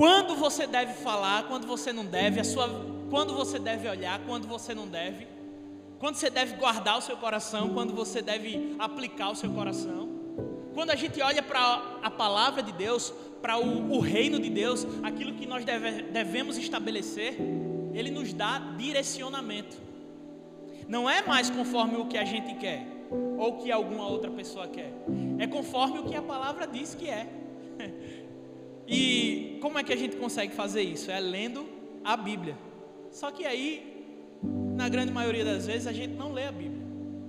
[0.00, 2.66] quando você deve falar, quando você não deve, sua,
[3.10, 5.28] quando você deve olhar, quando você não deve,
[5.98, 10.08] quando você deve guardar o seu coração, quando você deve aplicar o seu coração.
[10.72, 14.86] Quando a gente olha para a palavra de Deus, para o, o, reino de Deus,
[15.02, 17.36] aquilo que nós deve, devemos estabelecer,
[17.92, 19.76] Ele nos dá direcionamento
[20.88, 24.66] não é mais conforme o que a gente quer ou o que alguma outra pessoa
[24.66, 24.92] quer.
[25.38, 27.28] É conforme o que a palavra diz que é.
[28.90, 31.12] E como é que a gente consegue fazer isso?
[31.12, 31.64] É lendo
[32.04, 32.58] a Bíblia.
[33.12, 34.04] Só que aí,
[34.74, 36.80] na grande maioria das vezes, a gente não lê a Bíblia.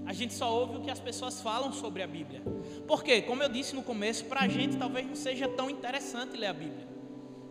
[0.08, 2.42] A gente só ouve o que as pessoas falam sobre a Bíblia.
[2.88, 6.48] Porque, como eu disse no começo, para a gente talvez não seja tão interessante ler
[6.48, 6.88] a Bíblia.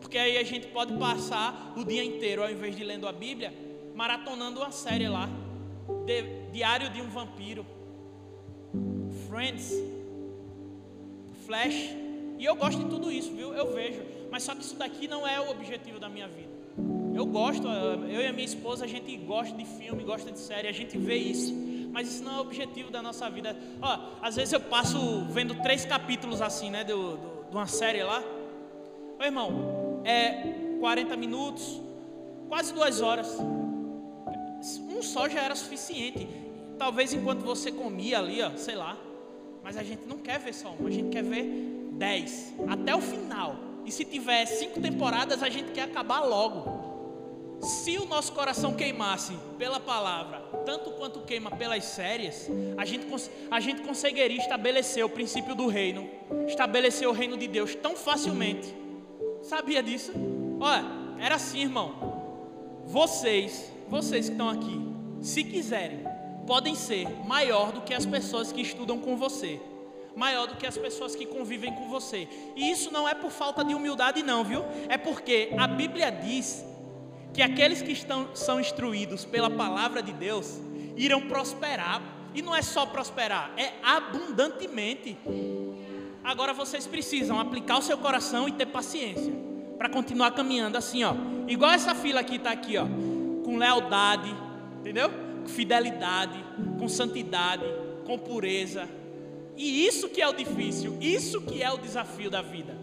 [0.01, 3.55] Porque aí a gente pode passar o dia inteiro, ao invés de lendo a Bíblia,
[3.95, 5.29] maratonando uma série lá
[6.05, 7.65] de, Diário de um Vampiro,
[9.29, 9.73] Friends,
[11.47, 12.10] Flash.
[12.41, 13.53] E eu gosto de tudo isso, viu?
[13.53, 14.03] Eu vejo.
[14.31, 16.49] Mas só que isso daqui não é o objetivo da minha vida.
[17.15, 20.67] Eu gosto, eu e a minha esposa, a gente gosta de filme, gosta de série,
[20.67, 21.53] a gente vê isso.
[21.93, 23.55] Mas isso não é o objetivo da nossa vida.
[23.83, 26.83] Ó, às vezes eu passo vendo três capítulos assim, né?
[26.83, 27.19] Do,
[27.51, 28.23] de uma série lá.
[29.19, 31.79] Ô irmão, é 40 minutos,
[32.49, 33.39] quase duas horas
[34.89, 36.29] um só já era suficiente.
[36.79, 38.97] Talvez enquanto você comia ali, ó, sei lá.
[39.63, 43.01] Mas a gente não quer ver só um, a gente quer ver dez, até o
[43.01, 43.57] final.
[43.85, 47.61] E se tiver cinco temporadas, a gente quer acabar logo.
[47.61, 53.07] Se o nosso coração queimasse pela palavra, tanto quanto queima pelas séries, a gente,
[53.51, 56.09] a gente conseguiria estabelecer o princípio do reino,
[56.49, 58.75] estabelecer o reino de Deus tão facilmente.
[59.43, 60.13] Sabia disso?
[60.59, 60.87] Olha,
[61.19, 62.81] era assim, irmão.
[62.87, 64.81] Vocês, vocês que estão aqui,
[65.21, 66.01] se quiserem,
[66.47, 69.61] podem ser maior do que as pessoas que estudam com você,
[70.21, 72.29] maior do que as pessoas que convivem com você.
[72.55, 74.63] E isso não é por falta de humildade, não, viu?
[74.87, 76.63] É porque a Bíblia diz
[77.33, 80.61] que aqueles que estão, são instruídos pela palavra de Deus
[80.95, 82.03] irão prosperar.
[82.35, 85.17] E não é só prosperar, é abundantemente.
[86.23, 89.33] Agora vocês precisam aplicar o seu coração e ter paciência
[89.79, 91.15] para continuar caminhando assim, ó.
[91.49, 92.85] Igual essa fila aqui está aqui, ó,
[93.45, 94.33] com lealdade,
[94.79, 95.11] entendeu?
[95.43, 96.39] Com fidelidade,
[96.79, 97.65] com santidade,
[98.05, 99.00] com pureza.
[99.61, 102.79] E isso que é o difícil, isso que é o desafio da vida.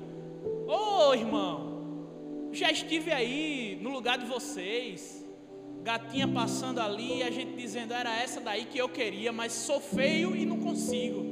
[0.67, 5.25] Ô oh, irmão, já estive aí no lugar de vocês,
[5.81, 10.35] gatinha passando ali, a gente dizendo era essa daí que eu queria, mas sou feio
[10.35, 11.25] e não consigo.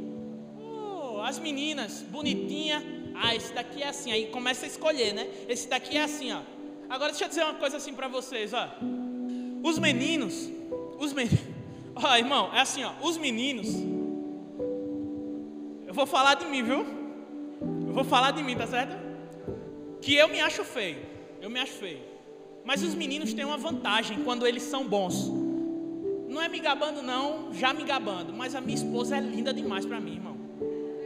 [0.60, 2.84] Oh, as meninas, bonitinha.
[3.14, 4.12] Ah, esse daqui é assim.
[4.12, 5.28] Aí começa a escolher, né?
[5.48, 6.42] Esse daqui é assim, ó.
[6.90, 8.68] Agora deixa eu dizer uma coisa assim para vocês, ó.
[9.62, 10.50] Os meninos,
[10.98, 11.40] os meninos.
[11.96, 12.94] Ó, irmão, é assim, ó.
[13.02, 13.95] Os meninos.
[15.96, 16.86] Eu vou falar de mim, viu?
[17.88, 18.94] Eu vou falar de mim, tá certo?
[20.02, 20.98] Que eu me acho feio.
[21.42, 22.02] Eu me acho feio.
[22.66, 25.32] Mas os meninos têm uma vantagem quando eles são bons.
[26.28, 28.34] Não é me gabando, não, já me gabando.
[28.34, 30.36] Mas a minha esposa é linda demais para mim, irmão.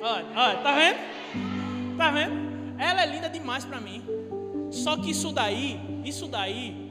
[0.01, 1.95] Olha, olha, tá vendo?
[1.95, 2.79] Tá vendo?
[2.79, 4.03] Ela é linda demais para mim.
[4.71, 6.89] Só que isso daí, isso daí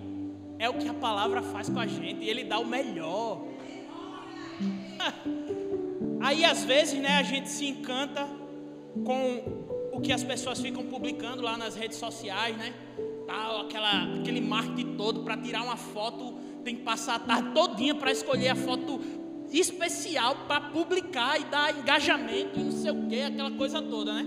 [0.57, 2.25] é o que a palavra faz com a gente.
[2.25, 3.43] Ele dá o melhor.
[6.29, 8.29] Aí às vezes, né, a gente se encanta
[9.03, 12.75] com o que as pessoas ficam publicando lá nas redes sociais, né?
[13.27, 17.95] Tal, aquela, aquele marketing todo para tirar uma foto, tem que passar a tarde todinha
[17.95, 19.01] para escolher a foto
[19.51, 24.27] especial para publicar e dar engajamento e não sei o que, aquela coisa toda, né?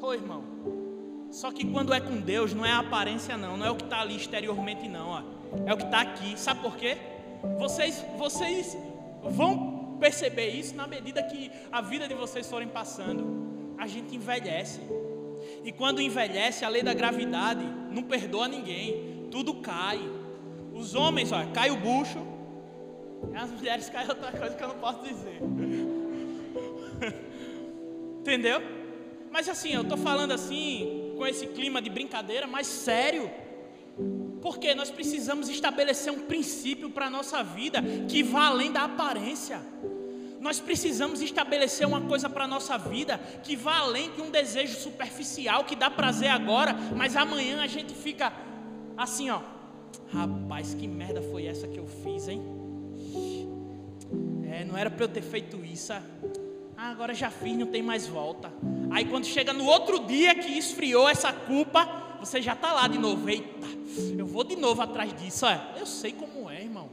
[0.00, 0.42] Ô irmão,
[1.30, 3.84] só que quando é com Deus, não é a aparência não, não é o que
[3.84, 5.22] está ali exteriormente não, ó.
[5.66, 6.40] é o que está aqui.
[6.40, 6.96] Sabe por quê?
[7.58, 8.78] Vocês, vocês
[9.22, 13.46] vão perceber isso na medida que a vida de vocês forem passando.
[13.76, 14.80] A gente envelhece.
[15.64, 19.28] E quando envelhece, a lei da gravidade não perdoa ninguém.
[19.30, 20.00] Tudo cai.
[20.72, 22.18] Os homens, ó, cai o bucho.
[23.34, 25.40] As mulheres caem outra coisa que eu não posso dizer.
[28.20, 28.60] Entendeu?
[29.30, 33.30] Mas assim, eu estou falando assim, com esse clima de brincadeira, mas sério.
[34.40, 39.60] Porque nós precisamos estabelecer um princípio para a nossa vida que vá além da aparência.
[40.40, 44.78] Nós precisamos estabelecer uma coisa para a nossa vida que vá além de um desejo
[44.78, 48.32] superficial que dá prazer agora, mas amanhã a gente fica
[48.96, 49.40] assim, ó.
[50.12, 52.42] Rapaz, que merda foi essa que eu fiz, hein?
[54.50, 55.92] É, não era para eu ter feito isso.
[55.92, 56.02] Ah,
[56.90, 58.52] agora já fiz, não tem mais volta.
[58.90, 62.98] Aí quando chega no outro dia que esfriou essa culpa, você já está lá de
[62.98, 63.28] novo.
[63.28, 63.66] Eita,
[64.18, 65.46] eu vou de novo atrás disso.
[65.46, 66.88] É, eu sei como é, irmão.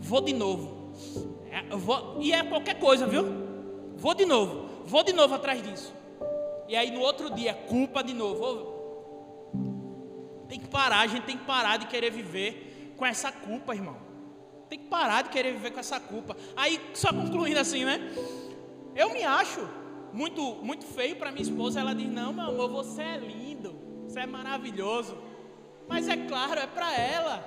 [0.00, 0.92] Vou de novo.
[1.50, 3.24] É, vou, e é qualquer coisa, viu?
[3.96, 4.68] Vou de novo.
[4.84, 5.92] Vou de novo atrás disso.
[6.68, 8.78] E aí no outro dia, culpa de novo.
[10.48, 13.96] Tem que parar, a gente tem que parar de querer viver com essa culpa, irmão.
[14.68, 16.36] Tem que parar de querer viver com essa culpa.
[16.56, 17.98] Aí, só concluindo assim, né?
[18.94, 19.68] Eu me acho
[20.12, 21.80] muito, muito feio para minha esposa.
[21.80, 25.16] Ela diz: Não, meu amor, você é lindo, você é maravilhoso.
[25.90, 27.44] Mas é claro, é para ela.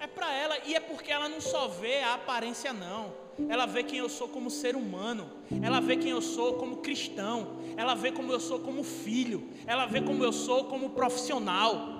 [0.00, 3.12] É para ela e é porque ela não só vê a aparência não.
[3.46, 5.28] Ela vê quem eu sou como ser humano.
[5.62, 7.58] Ela vê quem eu sou como cristão.
[7.76, 9.50] Ela vê como eu sou como filho.
[9.66, 11.98] Ela vê como eu sou como profissional.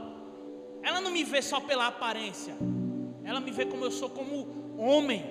[0.82, 2.56] Ela não me vê só pela aparência.
[3.22, 5.22] Ela me vê como eu sou como homem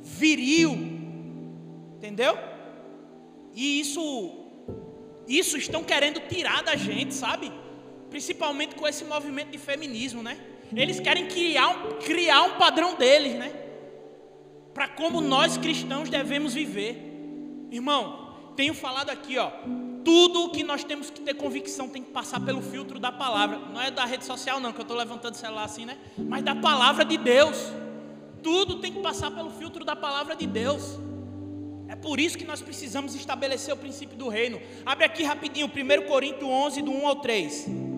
[0.00, 0.72] viril.
[1.96, 2.38] Entendeu?
[3.54, 4.42] E isso
[5.28, 7.52] isso estão querendo tirar da gente, sabe?
[8.16, 10.38] Principalmente com esse movimento de feminismo, né?
[10.74, 13.52] Eles querem criar um, criar um padrão deles, né?
[14.72, 16.96] Para como nós cristãos devemos viver.
[17.70, 19.50] Irmão, tenho falado aqui, ó.
[20.02, 23.58] Tudo o que nós temos que ter convicção tem que passar pelo filtro da palavra.
[23.58, 25.98] Não é da rede social, não, que eu estou levantando o celular assim, né?
[26.16, 27.70] Mas da palavra de Deus.
[28.42, 30.98] Tudo tem que passar pelo filtro da palavra de Deus.
[31.86, 34.58] É por isso que nós precisamos estabelecer o princípio do reino.
[34.86, 37.95] Abre aqui rapidinho, 1 Coríntios 11, do 1 ao 3.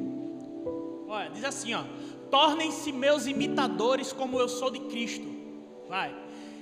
[1.09, 1.83] Olha, diz assim, ó
[2.31, 5.27] tornem-se meus imitadores como eu sou de Cristo.
[5.88, 6.14] Vai.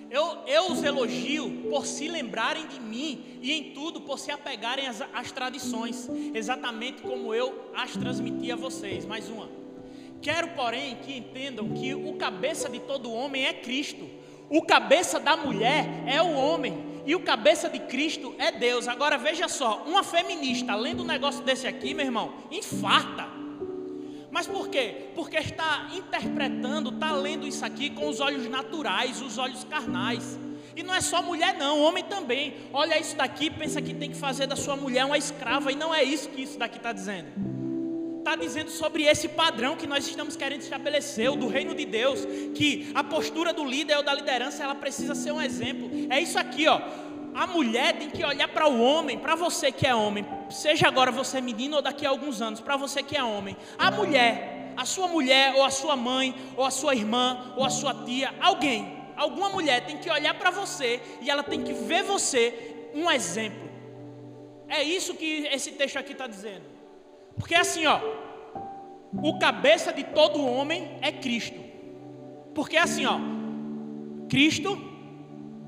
[0.09, 4.87] Eu, eu os elogio por se lembrarem de mim e em tudo por se apegarem
[4.87, 9.05] às, às tradições, exatamente como eu as transmiti a vocês.
[9.05, 9.49] Mais uma.
[10.23, 14.09] Quero, porém, que entendam que o cabeça de todo homem é Cristo,
[14.49, 18.87] o cabeça da mulher é o homem e o cabeça de Cristo é Deus.
[18.87, 23.36] Agora veja só, uma feminista lendo um negócio desse aqui, meu irmão, infarta.
[24.37, 25.09] Mas por quê?
[25.15, 30.39] Porque está interpretando, está lendo isso aqui com os olhos naturais, os olhos carnais.
[30.77, 32.55] E não é só mulher, não, homem também.
[32.71, 35.95] Olha isso daqui, pensa que tem que fazer da sua mulher uma escrava, e não
[35.95, 37.29] é isso que isso daqui está dizendo.
[38.19, 42.27] Está dizendo sobre esse padrão que nós estamos querendo estabelecer, o do reino de Deus,
[42.55, 45.89] que a postura do líder ou da liderança, ela precisa ser um exemplo.
[46.11, 46.79] É isso aqui, ó
[47.37, 51.11] a mulher tem que olhar para o homem, para você que é homem, seja agora
[51.11, 53.57] você menino ou daqui a alguns anos, para você que é homem.
[53.79, 57.71] A mulher, a sua mulher, ou a sua mãe, ou a sua irmã, ou a
[57.71, 62.03] sua tia, alguém, alguma mulher tem que olhar para você e ela tem que ver
[62.03, 63.67] você um exemplo.
[64.69, 66.65] É isso que esse texto aqui está dizendo.
[67.37, 68.01] Porque assim, ó,
[69.23, 71.61] o cabeça de todo homem é Cristo.
[72.55, 73.19] Porque assim, ó,
[74.29, 74.96] Cristo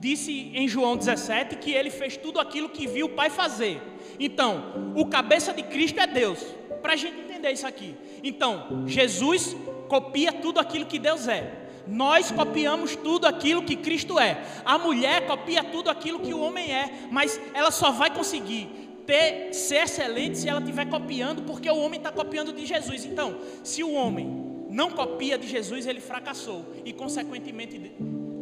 [0.01, 3.80] disse em João 17 que ele fez tudo aquilo que viu o Pai fazer.
[4.18, 6.44] Então, o cabeça de Cristo é Deus.
[6.82, 7.94] Para a gente entender isso aqui.
[8.22, 9.57] Então, Jesus
[9.88, 11.66] copia tudo aquilo que Deus é.
[11.86, 14.42] Nós copiamos tudo aquilo que Cristo é.
[14.64, 18.68] A mulher copia tudo aquilo que o homem é, mas ela só vai conseguir
[19.07, 23.05] ter, ser excelente se ela estiver copiando, porque o homem está copiando de Jesus.
[23.07, 24.26] Então, se o homem
[24.68, 26.64] não copia de Jesus, ele fracassou.
[26.84, 27.90] E, consequentemente,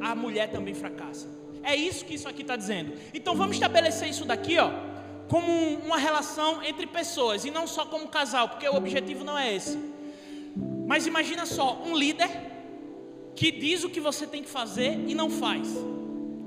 [0.01, 1.46] a mulher também fracassa.
[1.67, 2.93] É isso que isso aqui está dizendo.
[3.12, 4.71] Então vamos estabelecer isso daqui, ó,
[5.27, 5.51] como
[5.85, 9.77] uma relação entre pessoas e não só como casal, porque o objetivo não é esse.
[10.87, 12.31] Mas imagina só, um líder
[13.35, 15.69] que diz o que você tem que fazer e não faz.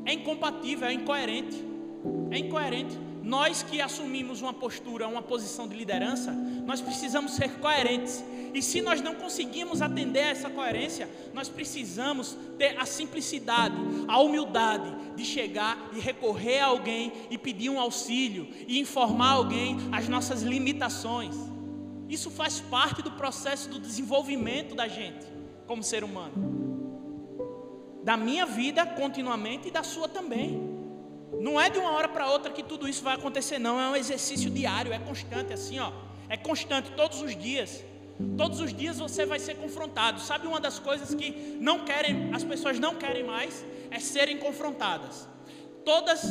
[0.06, 1.62] É incompatível, é incoerente.
[2.32, 2.98] É incoerente.
[3.22, 6.32] Nós que assumimos uma postura, uma posição de liderança,
[6.66, 8.24] nós precisamos ser coerentes.
[8.54, 13.76] E se nós não conseguimos atender a essa coerência, nós precisamos ter a simplicidade,
[14.08, 19.78] a humildade de chegar e recorrer a alguém e pedir um auxílio e informar alguém
[19.92, 21.36] as nossas limitações.
[22.08, 25.28] Isso faz parte do processo do desenvolvimento da gente
[25.68, 26.34] como ser humano.
[28.04, 30.68] Da minha vida continuamente e da sua também.
[31.40, 33.80] Não é de uma hora para outra que tudo isso vai acontecer, não.
[33.80, 35.92] É um exercício diário, é constante, assim, ó.
[36.28, 37.84] É constante, todos os dias.
[38.38, 40.20] Todos os dias você vai ser confrontado.
[40.20, 45.28] Sabe uma das coisas que não querem, as pessoas não querem mais é serem confrontadas.
[45.86, 46.24] Todas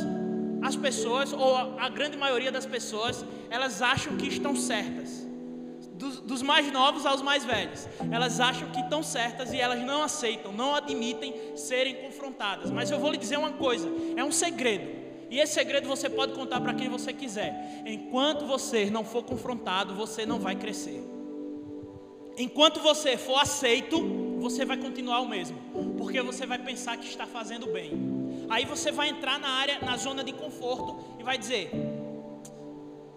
[0.61, 5.27] as pessoas, ou a grande maioria das pessoas, elas acham que estão certas.
[5.93, 7.87] Dos, dos, mais novos aos mais velhos.
[8.09, 12.71] Elas acham que estão certas e elas não aceitam, não admitem serem confrontadas.
[12.71, 14.97] Mas eu vou lhe dizer uma coisa: é um segredo.
[15.29, 17.83] E esse segredo você pode contar para quem você quiser.
[17.85, 21.18] Enquanto você não for confrontado, você não vai crescer.
[22.39, 23.99] Enquanto você for aceito,
[24.39, 25.57] você vai continuar o mesmo,
[25.97, 27.91] porque você vai pensar que está fazendo bem.
[28.49, 31.69] Aí você vai entrar na área, na zona de conforto e vai dizer: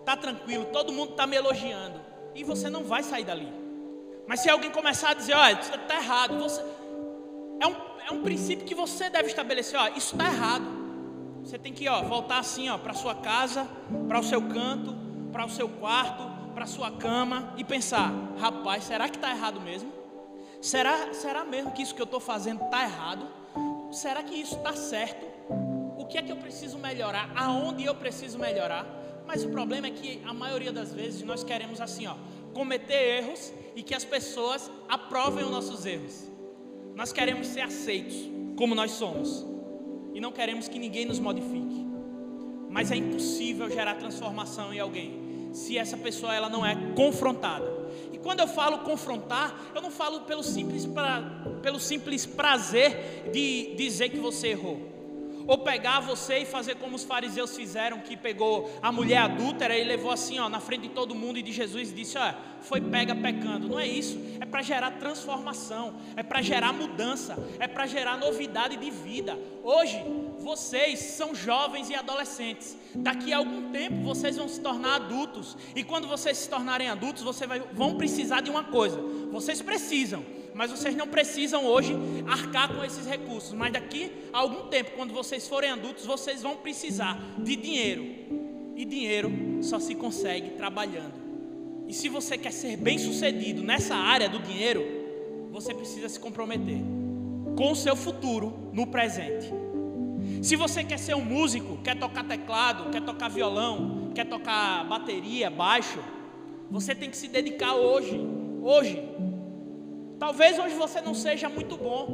[0.04, 2.00] "Tá tranquilo, todo mundo está me elogiando",
[2.34, 3.46] e você não vai sair dali.
[4.26, 6.60] Mas se alguém começar a dizer: "Olha, isso está errado", você
[7.60, 7.76] é um,
[8.08, 10.66] é um princípio que você deve estabelecer, ó, isso está errado.
[11.44, 13.68] Você tem que ó, voltar assim ó, para sua casa,
[14.08, 14.96] para o seu canto,
[15.30, 19.92] para o seu quarto, para sua cama e pensar: rapaz, será que está errado mesmo?
[20.60, 23.26] Será, será mesmo que isso que eu estou fazendo está errado?
[23.90, 25.26] Será que isso está certo?
[25.98, 27.30] O que é que eu preciso melhorar?
[27.34, 28.86] Aonde eu preciso melhorar?
[29.26, 32.14] Mas o problema é que a maioria das vezes nós queremos assim, ó,
[32.52, 36.30] cometer erros e que as pessoas aprovem os nossos erros.
[36.94, 38.16] Nós queremos ser aceitos
[38.56, 39.44] como nós somos
[40.14, 41.86] e não queremos que ninguém nos modifique.
[42.68, 45.21] Mas é impossível gerar transformação em alguém
[45.52, 47.70] se essa pessoa ela não é confrontada.
[48.12, 51.22] E quando eu falo confrontar, eu não falo pelo simples, pra,
[51.62, 54.91] pelo simples prazer de dizer que você errou.
[55.46, 59.84] Ou pegar você e fazer como os fariseus fizeram, que pegou a mulher adúltera e
[59.84, 62.80] levou assim, ó, na frente de todo mundo e de Jesus e disse: ó, foi
[62.80, 63.68] pega pecando.
[63.68, 64.18] Não é isso.
[64.40, 69.38] É para gerar transformação, é para gerar mudança, é para gerar novidade de vida.
[69.62, 70.02] Hoje,
[70.38, 72.76] vocês são jovens e adolescentes.
[72.94, 75.56] Daqui a algum tempo vocês vão se tornar adultos.
[75.74, 79.00] E quando vocês se tornarem adultos, vocês vão precisar de uma coisa.
[79.30, 80.24] Vocês precisam
[80.54, 81.94] mas vocês não precisam hoje
[82.26, 83.52] arcar com esses recursos.
[83.52, 88.04] Mas daqui a algum tempo, quando vocês forem adultos, vocês vão precisar de dinheiro.
[88.76, 89.30] E dinheiro
[89.62, 91.14] só se consegue trabalhando.
[91.86, 94.82] E se você quer ser bem sucedido nessa área do dinheiro,
[95.50, 96.78] você precisa se comprometer
[97.56, 99.52] com o seu futuro no presente.
[100.42, 105.50] Se você quer ser um músico, quer tocar teclado, quer tocar violão, quer tocar bateria,
[105.50, 105.98] baixo,
[106.70, 108.18] você tem que se dedicar hoje,
[108.62, 109.02] hoje,
[110.22, 112.04] Talvez hoje você não seja muito bom.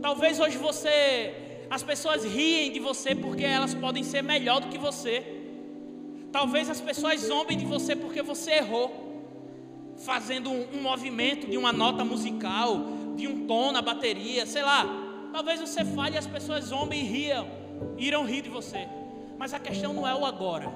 [0.00, 1.34] Talvez hoje você
[1.68, 5.22] as pessoas riem de você porque elas podem ser melhor do que você.
[6.32, 8.88] Talvez as pessoas zombem de você porque você errou,
[9.98, 14.86] fazendo um, um movimento de uma nota musical, de um tom na bateria, sei lá.
[15.30, 17.46] Talvez você falhe e as pessoas zombem e riam,
[17.98, 18.88] irão rir de você.
[19.36, 20.72] Mas a questão não é o agora,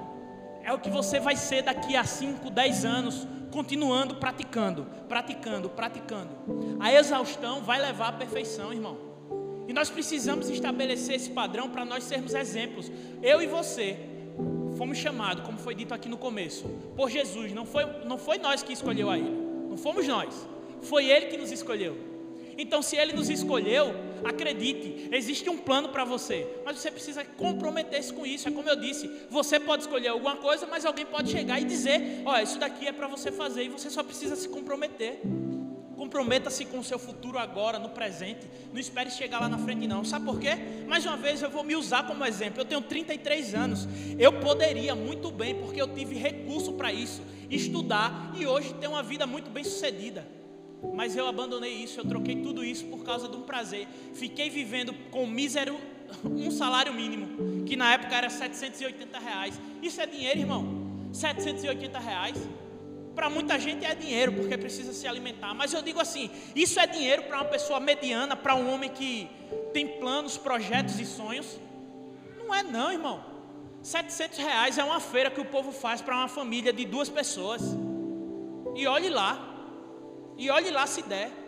[0.61, 6.29] é o que você vai ser daqui a 5, 10 anos, continuando praticando, praticando, praticando.
[6.79, 8.97] A exaustão vai levar à perfeição, irmão.
[9.67, 12.91] E nós precisamos estabelecer esse padrão para nós sermos exemplos.
[13.21, 13.99] Eu e você
[14.75, 17.53] fomos chamados, como foi dito aqui no começo, por Jesus.
[17.53, 19.29] Não foi, não foi nós que escolheu a Ele.
[19.69, 20.47] Não fomos nós.
[20.81, 21.95] Foi Ele que nos escolheu.
[22.57, 23.93] Então, se Ele nos escolheu,
[24.23, 28.47] acredite, existe um plano para você, mas você precisa comprometer-se com isso.
[28.47, 32.21] É como eu disse: você pode escolher alguma coisa, mas alguém pode chegar e dizer:
[32.25, 35.19] Olha, isso daqui é para você fazer, e você só precisa se comprometer.
[35.95, 38.45] Comprometa-se com o seu futuro agora, no presente.
[38.73, 40.03] Não espere chegar lá na frente, não.
[40.03, 40.57] Sabe por quê?
[40.87, 42.59] Mais uma vez eu vou me usar como exemplo.
[42.59, 43.87] Eu tenho 33 anos.
[44.19, 49.03] Eu poderia muito bem, porque eu tive recurso para isso, estudar e hoje ter uma
[49.03, 50.27] vida muito bem sucedida.
[50.93, 53.87] Mas eu abandonei isso, eu troquei tudo isso por causa de um prazer.
[54.13, 55.77] Fiquei vivendo com mísero
[56.25, 59.59] um salário mínimo, que na época era 780 reais.
[59.81, 61.09] Isso é dinheiro, irmão?
[61.11, 62.37] 780 reais.
[63.15, 65.53] Para muita gente é dinheiro, porque precisa se alimentar.
[65.53, 69.29] Mas eu digo assim: isso é dinheiro para uma pessoa mediana, para um homem que
[69.71, 71.59] tem planos, projetos e sonhos?
[72.37, 73.23] Não é, não, irmão.
[73.83, 77.61] 700 reais é uma feira que o povo faz para uma família de duas pessoas.
[78.75, 79.52] E olhe lá.
[80.37, 81.43] E olhe lá se der.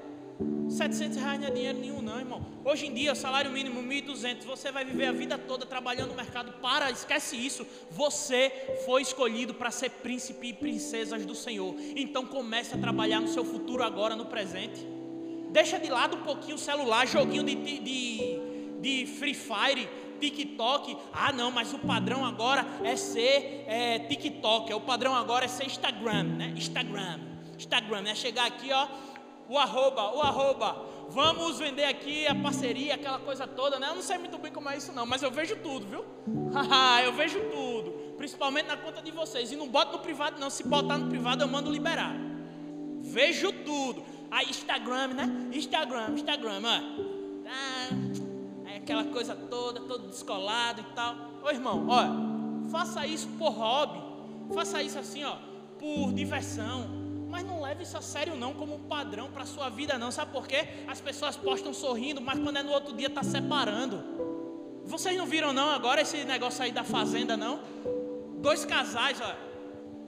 [0.69, 2.45] 700 reais não é dinheiro nenhum, não, irmão.
[2.63, 4.43] Hoje em dia, salário mínimo 1.200.
[4.45, 6.51] Você vai viver a vida toda trabalhando no mercado.
[6.53, 7.65] Para, esquece isso.
[7.91, 8.51] Você
[8.85, 11.75] foi escolhido para ser príncipe e princesas do Senhor.
[11.95, 14.85] Então comece a trabalhar no seu futuro agora, no presente.
[15.51, 18.39] Deixa de lado um pouquinho o celular, joguinho de, de,
[18.81, 19.87] de Free Fire,
[20.19, 20.97] TikTok.
[21.13, 24.73] Ah, não, mas o padrão agora é ser é, TikTok.
[24.73, 26.53] O padrão agora é ser Instagram, né?
[26.57, 27.34] Instagram.
[27.57, 28.15] Instagram, né?
[28.15, 28.87] Chegar aqui, ó
[29.47, 30.75] o arroba, o arroba.
[31.09, 33.89] Vamos vender aqui a parceria, aquela coisa toda, né?
[33.89, 36.03] Eu não sei muito bem como é isso não, mas eu vejo tudo, viu?
[37.05, 39.51] eu vejo tudo, principalmente na conta de vocês.
[39.51, 42.15] E não boto no privado não, se botar no privado eu mando liberar.
[43.01, 44.03] Vejo tudo.
[44.31, 45.49] Aí Instagram, né?
[45.53, 47.05] Instagram, Instagram, ó.
[47.47, 51.15] Ah, é aquela coisa toda, todo descolado e tal.
[51.43, 54.03] Ô irmão, ó, faça isso por hobby.
[54.53, 55.37] Faça isso assim, ó,
[55.79, 57.04] por diversão
[57.35, 60.09] mas não leve isso a sério não como um padrão para a sua vida não.
[60.09, 60.69] Sabe por quê?
[60.87, 64.01] As pessoas postam sorrindo, mas quando é no outro dia está separando.
[64.85, 67.59] Vocês não viram não agora esse negócio aí da fazenda não?
[68.37, 69.35] Dois casais, ó.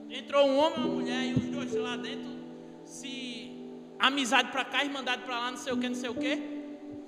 [0.08, 2.30] Entrou um homem e uma mulher e os dois lá dentro
[2.86, 3.52] se
[3.98, 6.58] amizade para cá, irmandade para lá, não sei o que, não sei o que.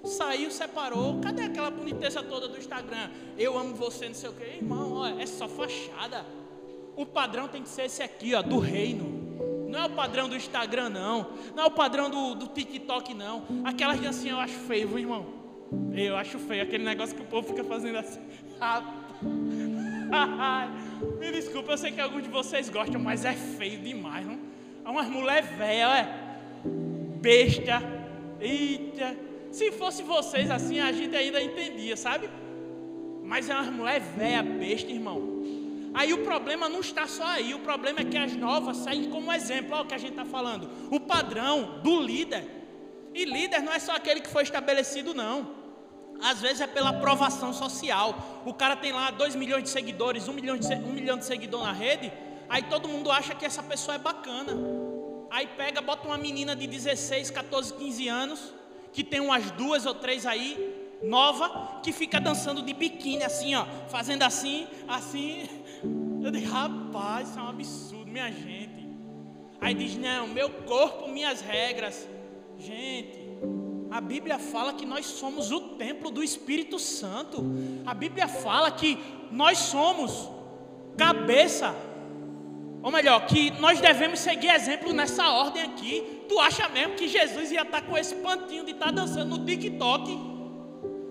[0.04, 1.18] Saiu, separou.
[1.22, 3.08] Cadê aquela boniteza toda do Instagram?
[3.38, 4.44] Eu amo você, não sei o que.
[4.44, 6.26] Irmão, ó, é só fachada.
[6.94, 9.09] O padrão tem que ser esse aqui, ó, do reino.
[9.70, 11.30] Não é o padrão do Instagram, não.
[11.54, 13.44] Não é o padrão do, do TikTok, não.
[13.64, 15.24] Aquelas assim eu acho feio, viu, irmão?
[15.94, 18.20] Eu acho feio aquele negócio que o povo fica fazendo assim.
[21.20, 24.40] Me desculpa, eu sei que alguns de vocês gostam, mas é feio demais, não?
[24.84, 26.08] É umas mulher velha, é
[27.20, 27.80] besta.
[28.40, 29.16] Eita.
[29.52, 32.28] Se fosse vocês assim, a gente ainda entendia, sabe?
[33.22, 35.29] Mas é uma mulher velha, besta, irmão.
[35.92, 39.32] Aí o problema não está só aí, o problema é que as novas saem como
[39.32, 40.70] exemplo, olha o que a gente está falando.
[40.90, 42.44] O padrão do líder.
[43.12, 45.60] E líder não é só aquele que foi estabelecido, não.
[46.22, 48.42] Às vezes é pela aprovação social.
[48.44, 51.24] O cara tem lá 2 milhões de seguidores, 1 um milhão de, um milhão de
[51.24, 52.12] seguidores na rede,
[52.48, 54.52] aí todo mundo acha que essa pessoa é bacana.
[55.30, 58.54] Aí pega, bota uma menina de 16, 14, 15 anos,
[58.92, 63.64] que tem umas duas ou três aí, nova, que fica dançando de biquíni assim, ó,
[63.88, 65.48] fazendo assim, assim,
[66.22, 68.88] eu digo, rapaz, isso é um absurdo, minha gente.
[69.60, 72.08] Aí diz, não, meu corpo, minhas regras.
[72.58, 73.18] Gente,
[73.90, 77.44] a Bíblia fala que nós somos o templo do Espírito Santo.
[77.84, 78.98] A Bíblia fala que
[79.30, 80.30] nós somos
[80.96, 81.74] cabeça.
[82.82, 86.22] Ou melhor, que nós devemos seguir exemplo nessa ordem aqui.
[86.28, 90.18] Tu acha mesmo que Jesus ia estar com esse pantinho de estar dançando no TikTok?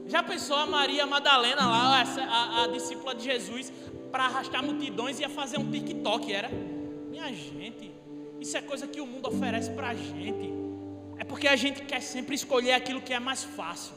[0.07, 3.71] Já pensou a Maria Madalena lá, a, a discípula de Jesus,
[4.11, 6.49] para arrastar multidões ia fazer um TikTok, era?
[7.09, 7.91] Minha gente,
[8.39, 10.53] isso é coisa que o mundo oferece para a gente.
[11.17, 13.93] É porque a gente quer sempre escolher aquilo que é mais fácil.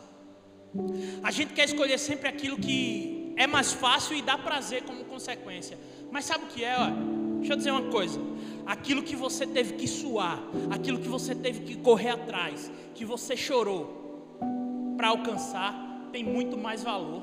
[1.22, 5.78] A gente quer escolher sempre aquilo que é mais fácil e dá prazer como consequência.
[6.10, 6.76] Mas sabe o que é?
[6.78, 6.90] Ó?
[7.38, 8.20] Deixa eu dizer uma coisa.
[8.66, 13.36] Aquilo que você teve que suar, aquilo que você teve que correr atrás, que você
[13.36, 14.38] chorou
[14.96, 17.22] para alcançar, tem muito mais valor.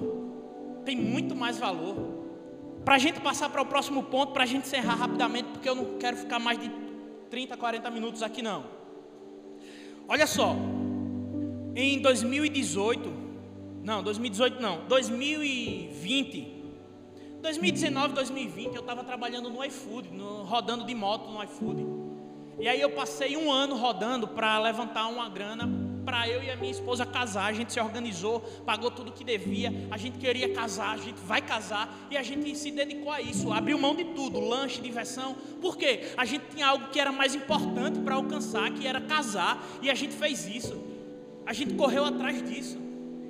[0.84, 1.96] Tem muito mais valor.
[2.84, 5.76] Para a gente passar para o próximo ponto, para a gente encerrar rapidamente, porque eu
[5.76, 6.72] não quero ficar mais de
[7.30, 8.66] 30, 40 minutos aqui não.
[10.08, 10.56] Olha só,
[11.76, 13.14] em 2018,
[13.84, 16.60] não, 2018 não, 2020,
[17.42, 21.86] 2019, 2020, eu estava trabalhando no iFood, no, rodando de moto no iFood.
[22.60, 26.56] E aí eu passei um ano rodando para levantar uma grana para eu e a
[26.56, 27.46] minha esposa casar.
[27.46, 29.74] A gente se organizou, pagou tudo que devia.
[29.92, 33.52] A gente queria casar, a gente vai casar e a gente se dedicou a isso,
[33.52, 35.36] abriu mão de tudo, lanche, diversão.
[35.62, 36.12] Por quê?
[36.18, 39.96] A gente tinha algo que era mais importante para alcançar, que era casar, e a
[39.96, 40.82] gente fez isso.
[41.46, 42.78] A gente correu atrás disso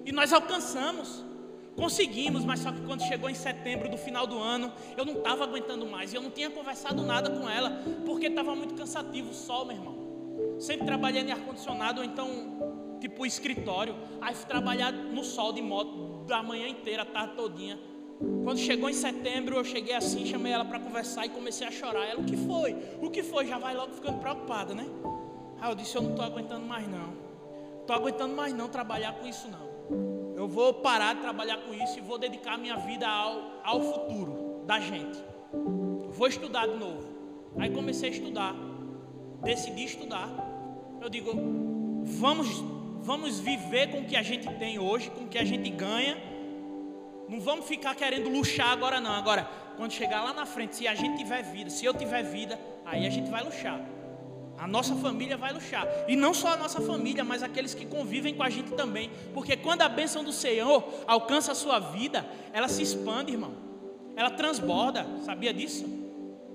[0.06, 1.24] e nós alcançamos.
[1.76, 5.44] Conseguimos, mas só que quando chegou em setembro do final do ano, eu não estava
[5.46, 6.14] aguentando mais.
[6.14, 9.99] Eu não tinha conversado nada com ela, porque estava muito cansativo o sol, meu irmão.
[10.60, 13.96] Sempre trabalhando em ar-condicionado ou então, tipo, escritório.
[14.22, 17.80] Aí fui trabalhar no sol de moto da manhã inteira, a tarde todinha.
[18.44, 22.06] Quando chegou em setembro, eu cheguei assim, chamei ela para conversar e comecei a chorar.
[22.06, 22.76] Ela, o que foi?
[23.02, 23.48] O que foi?
[23.48, 24.86] Já vai logo ficando preocupada, né?
[25.62, 27.14] Aí eu disse, eu não estou aguentando mais não.
[27.80, 29.70] Estou aguentando mais não trabalhar com isso não.
[30.36, 34.64] Eu vou parar de trabalhar com isso e vou dedicar minha vida ao, ao futuro
[34.66, 35.18] da gente.
[36.10, 37.08] Vou estudar de novo.
[37.58, 38.56] Aí comecei a estudar.
[39.42, 40.30] Decidi estudar.
[41.02, 41.32] Eu digo,
[42.04, 42.48] vamos,
[43.02, 46.30] vamos viver com o que a gente tem hoje, com o que a gente ganha
[47.30, 49.12] não vamos ficar querendo luxar agora não.
[49.12, 49.48] Agora,
[49.78, 53.06] quando chegar lá na frente, se a gente tiver vida, se eu tiver vida, aí
[53.06, 53.80] a gente vai luxar.
[54.58, 55.88] A nossa família vai luxar.
[56.08, 59.12] E não só a nossa família, mas aqueles que convivem com a gente também.
[59.32, 63.54] Porque quando a bênção do Senhor alcança a sua vida, ela se expande, irmão.
[64.16, 65.06] Ela transborda.
[65.24, 65.86] Sabia disso?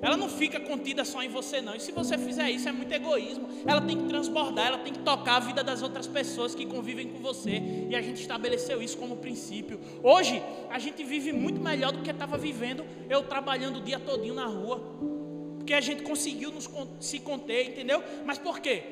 [0.05, 1.75] Ela não fica contida só em você, não.
[1.75, 3.49] E se você fizer isso, é muito egoísmo.
[3.65, 7.09] Ela tem que transbordar, ela tem que tocar a vida das outras pessoas que convivem
[7.09, 7.63] com você.
[7.89, 9.81] E a gente estabeleceu isso como princípio.
[10.03, 14.35] Hoje, a gente vive muito melhor do que estava vivendo eu trabalhando o dia todinho
[14.35, 14.79] na rua.
[15.57, 16.69] Porque a gente conseguiu nos,
[17.01, 18.05] se conter, entendeu?
[18.27, 18.83] Mas por quê?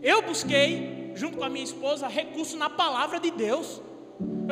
[0.00, 3.80] Eu busquei, junto com a minha esposa, recurso na palavra de Deus.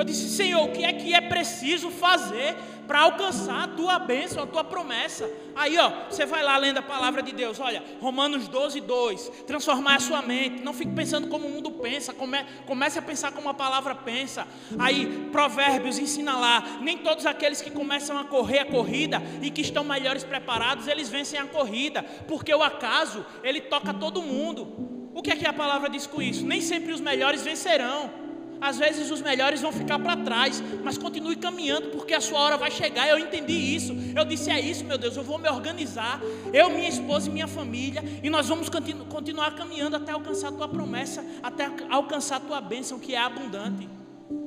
[0.01, 2.57] Eu disse, Senhor, o que é que é preciso fazer
[2.88, 5.30] para alcançar a tua bênção, a tua promessa?
[5.55, 9.96] Aí, ó, você vai lá lendo a palavra de Deus, olha, Romanos 12, 2, transformar
[9.96, 13.51] a sua mente, não fique pensando como o mundo pensa, come, comece a pensar como
[13.51, 14.48] a palavra pensa.
[14.78, 19.61] Aí, Provérbios ensina lá, nem todos aqueles que começam a correr a corrida e que
[19.61, 24.98] estão melhores preparados, eles vencem a corrida, porque o acaso, ele toca todo mundo.
[25.12, 26.46] O que é que a palavra diz com isso?
[26.46, 28.20] Nem sempre os melhores vencerão.
[28.61, 32.57] Às vezes os melhores vão ficar para trás, mas continue caminhando, porque a sua hora
[32.57, 33.09] vai chegar.
[33.09, 33.95] Eu entendi isso.
[34.15, 36.21] Eu disse: é isso, meu Deus, eu vou me organizar,
[36.53, 40.53] eu, minha esposa e minha família, e nós vamos continu continuar caminhando até alcançar a
[40.53, 43.89] tua promessa, até alcançar a tua bênção, que é abundante.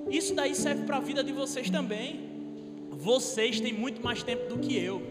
[0.09, 2.31] Isso daí serve para a vida de vocês também.
[2.91, 5.01] Vocês têm muito mais tempo do que eu.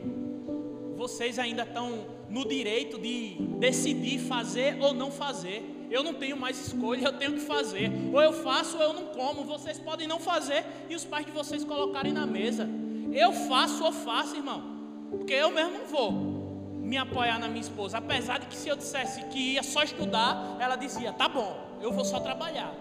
[0.96, 6.58] Vocês ainda estão no direito de decidir fazer ou não fazer eu não tenho mais
[6.66, 7.90] escolha, eu tenho que fazer.
[8.12, 9.44] Ou eu faço ou eu não como.
[9.44, 12.68] Vocês podem não fazer e os pais de vocês colocarem na mesa.
[13.12, 14.62] Eu faço ou faço, irmão.
[15.10, 17.98] Porque eu mesmo não vou me apoiar na minha esposa.
[17.98, 21.92] Apesar de que se eu dissesse que ia só estudar, ela dizia: tá bom, eu
[21.92, 22.74] vou só trabalhar.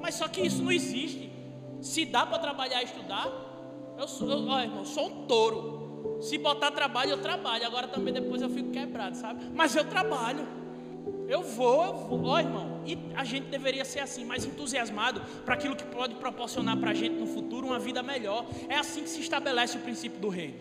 [0.00, 1.32] Mas só que isso não existe.
[1.80, 3.26] Se dá para trabalhar e estudar,
[3.98, 6.18] eu sou, eu, ó, irmão, sou um touro.
[6.20, 7.66] Se botar trabalho, eu trabalho.
[7.66, 9.44] Agora também depois eu fico quebrado, sabe?
[9.54, 10.59] Mas eu trabalho.
[11.30, 15.54] Eu vou, eu vou, ó irmão, e a gente deveria ser assim, mais entusiasmado para
[15.54, 18.44] aquilo que pode proporcionar para a gente no futuro uma vida melhor.
[18.68, 20.58] É assim que se estabelece o princípio do reino.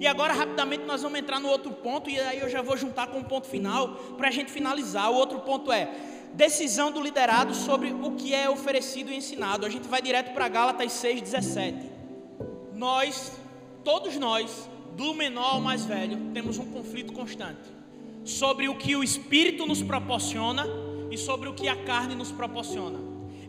[0.00, 3.06] E agora, rapidamente, nós vamos entrar no outro ponto, e aí eu já vou juntar
[3.06, 5.08] com o ponto final, para a gente finalizar.
[5.08, 5.88] O outro ponto é
[6.34, 9.64] decisão do liderado sobre o que é oferecido e ensinado.
[9.64, 11.76] A gente vai direto para Gálatas 6,17.
[12.74, 13.38] Nós,
[13.84, 17.78] todos nós, do menor ao mais velho, temos um conflito constante
[18.24, 20.66] sobre o que o Espírito nos proporciona
[21.10, 22.98] e sobre o que a carne nos proporciona.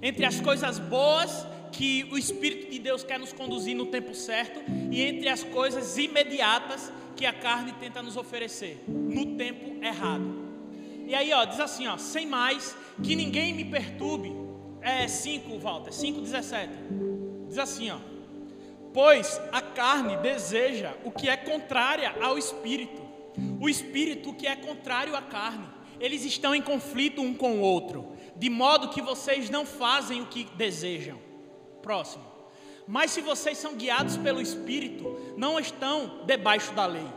[0.02, 4.60] Entre as coisas boas que o Espírito de Deus quer nos conduzir no tempo certo
[4.92, 10.52] e entre as coisas imediatas que a carne tenta nos oferecer no tempo errado.
[11.08, 14.32] E aí, ó, diz assim, ó, sem mais, que ninguém me perturbe.
[14.82, 16.70] É 5, Walter, 5:17.
[17.48, 17.98] Diz assim, ó:
[18.94, 23.01] Pois a carne deseja o que é contrária ao espírito
[23.60, 25.68] o espírito que é contrário à carne.
[26.00, 30.26] Eles estão em conflito um com o outro, de modo que vocês não fazem o
[30.26, 31.20] que desejam.
[31.82, 32.24] Próximo.
[32.88, 37.08] Mas se vocês são guiados pelo espírito, não estão debaixo da lei.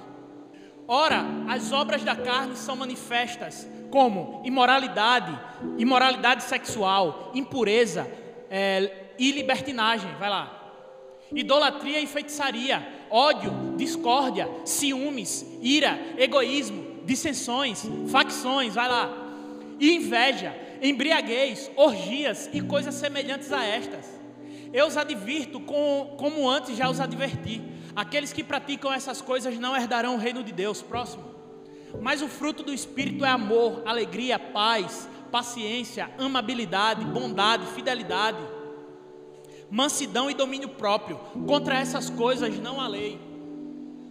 [0.86, 5.38] Ora, as obras da carne são manifestas como imoralidade,
[5.78, 8.06] imoralidade sexual, impureza
[8.50, 10.14] é, e libertinagem.
[10.16, 10.60] Vai lá.
[11.32, 19.12] Idolatria e feitiçaria ódio, discórdia, ciúmes, ira, egoísmo, dissensões, facções, vai lá,
[19.80, 24.06] inveja, embriaguez, orgias e coisas semelhantes a estas.
[24.72, 27.62] Eu os advirto com, como antes já os adverti.
[27.96, 30.82] Aqueles que praticam essas coisas não herdarão o reino de Deus.
[30.82, 31.24] Próximo.
[32.00, 38.38] Mas o fruto do Espírito é amor, alegria, paz, paciência, amabilidade, bondade, fidelidade
[39.74, 41.18] mansidão e domínio próprio.
[41.48, 43.18] Contra essas coisas não há lei.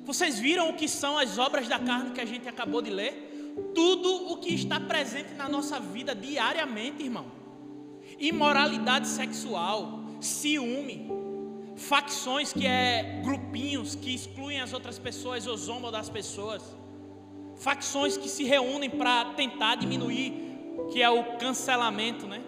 [0.03, 3.53] Vocês viram o que são as obras da carne que a gente acabou de ler?
[3.73, 7.25] Tudo o que está presente na nossa vida diariamente, irmão.
[8.19, 11.09] Imoralidade sexual, ciúme,
[11.77, 16.61] facções que é grupinhos que excluem as outras pessoas ou zombam das pessoas.
[17.55, 20.33] Facções que se reúnem para tentar diminuir
[20.91, 22.43] que é o cancelamento, né?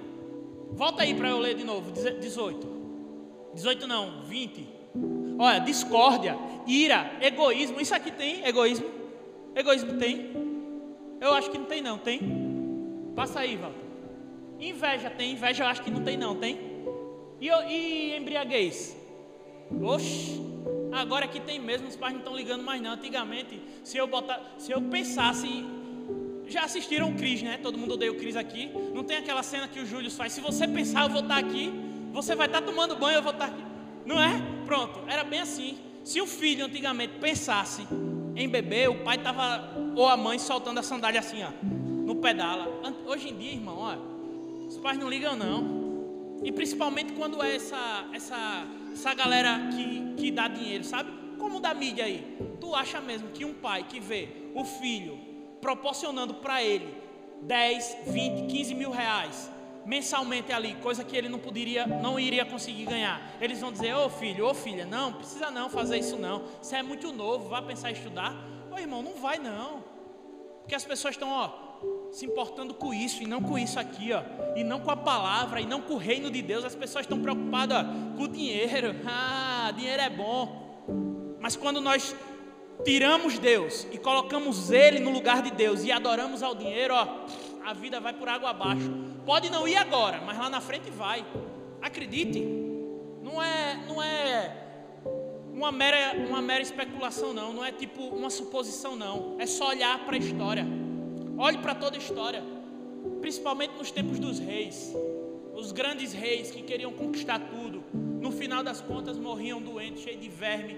[0.72, 2.76] Volta aí para eu ler de novo, 18.
[3.53, 4.74] 18 não, 20.
[5.38, 7.80] Olha, discórdia, ira, egoísmo.
[7.80, 8.88] Isso aqui tem egoísmo?
[9.56, 10.32] Egoísmo tem?
[11.20, 12.20] Eu acho que não tem não, tem?
[13.16, 13.86] Passa aí, Walter.
[14.60, 16.58] Inveja tem, inveja eu acho que não tem não, tem?
[17.42, 18.96] E, e embriaguez?
[19.82, 20.42] Oxe,
[20.92, 22.92] agora que tem mesmo, os pais não estão ligando mais não.
[22.92, 25.66] Antigamente, se eu botar, se eu pensasse,
[26.48, 27.60] já assistiram o Cris, né?
[27.62, 28.72] Todo mundo odeia o Cris aqui.
[28.94, 30.34] Não tem aquela cena que o Júlio faz.
[30.34, 31.74] Se você pensar, eu vou estar aqui.
[32.14, 33.64] Você vai estar tomando banho, eu vou estar aqui.
[34.06, 34.55] Não é?
[34.66, 35.78] Pronto, era bem assim.
[36.03, 37.88] Se o filho antigamente pensasse
[38.36, 42.68] em beber, o pai estava, ou a mãe, soltando a sandália assim, ó, no pedala.
[43.05, 45.86] Hoje em dia, irmão, ó, os pais não ligam não.
[46.43, 51.11] E principalmente quando é essa, essa, essa galera que, que dá dinheiro, sabe?
[51.38, 52.38] Como da mídia aí.
[52.59, 55.18] Tu acha mesmo que um pai que vê o filho
[55.61, 56.88] proporcionando para ele
[57.41, 59.49] 10, 20, 15 mil reais
[59.86, 63.22] mensalmente ali, coisa que ele não poderia, não iria conseguir ganhar.
[63.40, 66.44] Eles vão dizer: "Ô oh, filho, ô oh, filha, não, precisa não fazer isso não.
[66.62, 68.36] Você é muito novo, vá pensar em estudar".
[68.72, 69.84] Ô irmão, não vai não.
[70.62, 71.66] Porque as pessoas estão, ó,
[72.12, 74.24] se importando com isso e não com isso aqui, ó,
[74.56, 76.66] e não com a palavra e não com o reino de Deus.
[76.66, 78.96] As pessoas estão preocupadas ó, com o dinheiro.
[79.08, 81.38] Ah, dinheiro é bom.
[81.40, 82.16] Mas quando nós
[82.84, 87.26] tiramos Deus e colocamos Ele no lugar de Deus e adoramos ao dinheiro, ó,
[87.66, 88.91] a vida vai por água abaixo.
[89.26, 91.26] Pode não ir agora, mas lá na frente vai.
[91.82, 92.39] Acredite.
[93.24, 94.66] Não é, não é
[95.51, 99.36] uma mera, uma mera especulação não, não é tipo uma suposição não.
[99.39, 100.66] É só olhar para a história.
[101.38, 102.43] Olhe para toda a história,
[103.20, 104.95] principalmente nos tempos dos reis.
[105.55, 110.30] Os grandes reis que queriam conquistar tudo, no final das contas morriam doentes, cheios de
[110.30, 110.78] verme,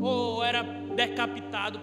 [0.00, 1.80] ou era decapitado.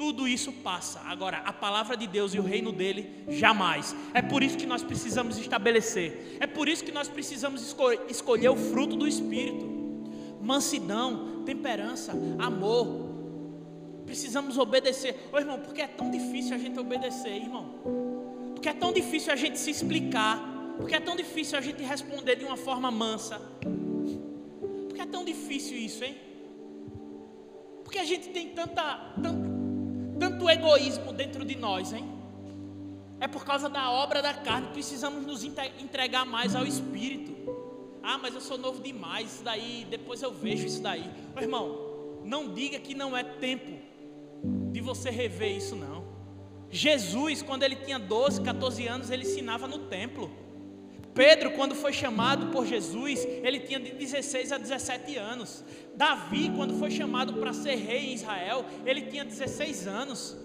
[0.00, 0.98] Tudo isso passa.
[1.00, 3.94] Agora, a palavra de Deus e o reino dele, jamais.
[4.14, 6.38] É por isso que nós precisamos estabelecer.
[6.40, 9.66] É por isso que nós precisamos esco escolher o fruto do Espírito:
[10.40, 13.10] mansidão, temperança, amor,
[14.06, 15.28] precisamos obedecer.
[15.30, 17.66] Ô irmão, porque é tão difícil a gente obedecer, irmão?
[18.54, 20.40] Porque é tão difícil a gente se explicar.
[20.78, 23.38] Porque é tão difícil a gente responder de uma forma mansa.
[24.88, 26.16] Porque é tão difícil isso, hein?
[27.84, 29.49] Porque a gente tem tanta, tanto,
[30.20, 32.06] tanto egoísmo dentro de nós, hein?
[33.18, 37.34] É por causa da obra da carne, precisamos nos entregar mais ao Espírito.
[38.02, 41.10] Ah, mas eu sou novo demais, isso daí, depois eu vejo isso daí.
[41.36, 43.78] Ô, irmão, não diga que não é tempo
[44.70, 46.04] de você rever isso, não.
[46.70, 50.30] Jesus, quando ele tinha 12, 14 anos, ele ensinava no templo.
[51.14, 55.64] Pedro, quando foi chamado por Jesus, ele tinha de 16 a 17 anos.
[55.94, 60.36] Davi, quando foi chamado para ser rei em Israel, ele tinha 16 anos.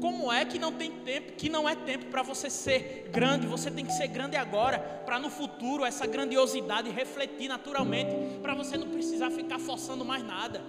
[0.00, 3.46] Como é que não tem tempo, que não é tempo para você ser grande?
[3.46, 8.76] Você tem que ser grande agora, para no futuro essa grandiosidade refletir naturalmente, para você
[8.76, 10.62] não precisar ficar forçando mais nada.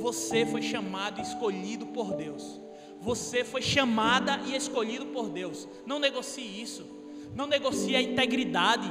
[0.00, 2.60] Você foi chamado e escolhido por Deus.
[3.00, 5.68] Você foi chamada e escolhido por Deus.
[5.86, 6.97] Não negocie isso.
[7.34, 8.90] Não negocie a integridade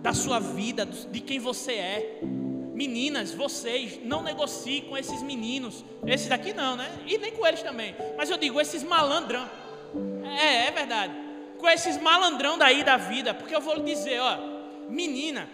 [0.00, 2.20] da sua vida, de quem você é.
[2.74, 5.84] Meninas, vocês não negociem com esses meninos.
[6.06, 6.90] Esses daqui não, né?
[7.06, 7.94] E nem com eles também.
[8.16, 9.48] Mas eu digo, esses malandrão.
[10.40, 11.14] É, é verdade.
[11.58, 13.34] Com esses malandrão daí da vida.
[13.34, 14.38] Porque eu vou lhe dizer, ó.
[14.88, 15.48] Menina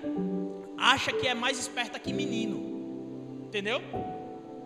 [0.76, 3.44] acha que é mais esperta que menino.
[3.44, 3.82] Entendeu?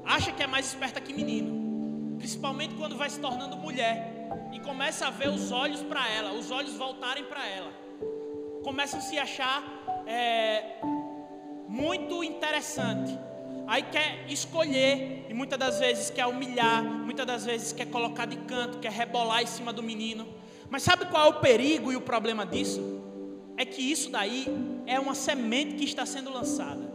[0.04, 4.21] acha que é mais esperta que menino, principalmente quando vai se tornando mulher
[4.53, 7.72] e começa a ver os olhos para ela, os olhos voltarem para ela,
[8.62, 9.62] começam a se achar
[10.07, 10.76] é,
[11.68, 13.18] muito interessante.
[13.66, 18.37] Aí quer escolher e muitas das vezes quer humilhar, muitas das vezes quer colocar de
[18.37, 20.26] canto, quer rebolar em cima do menino.
[20.68, 23.03] Mas sabe qual é o perigo e o problema disso?
[23.57, 24.47] É que isso daí
[24.87, 26.93] é uma semente que está sendo lançada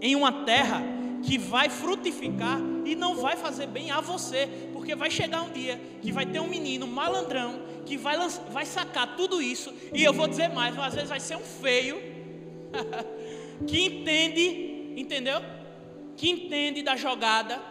[0.00, 0.82] em uma terra
[1.22, 4.48] que vai frutificar e não vai fazer bem a você,
[4.82, 8.16] porque vai chegar um dia que vai ter um menino malandrão que vai,
[8.50, 12.02] vai sacar tudo isso, e eu vou dizer mais, às vezes vai ser um feio
[13.64, 15.40] que entende, entendeu?
[16.16, 17.62] Que entende da jogada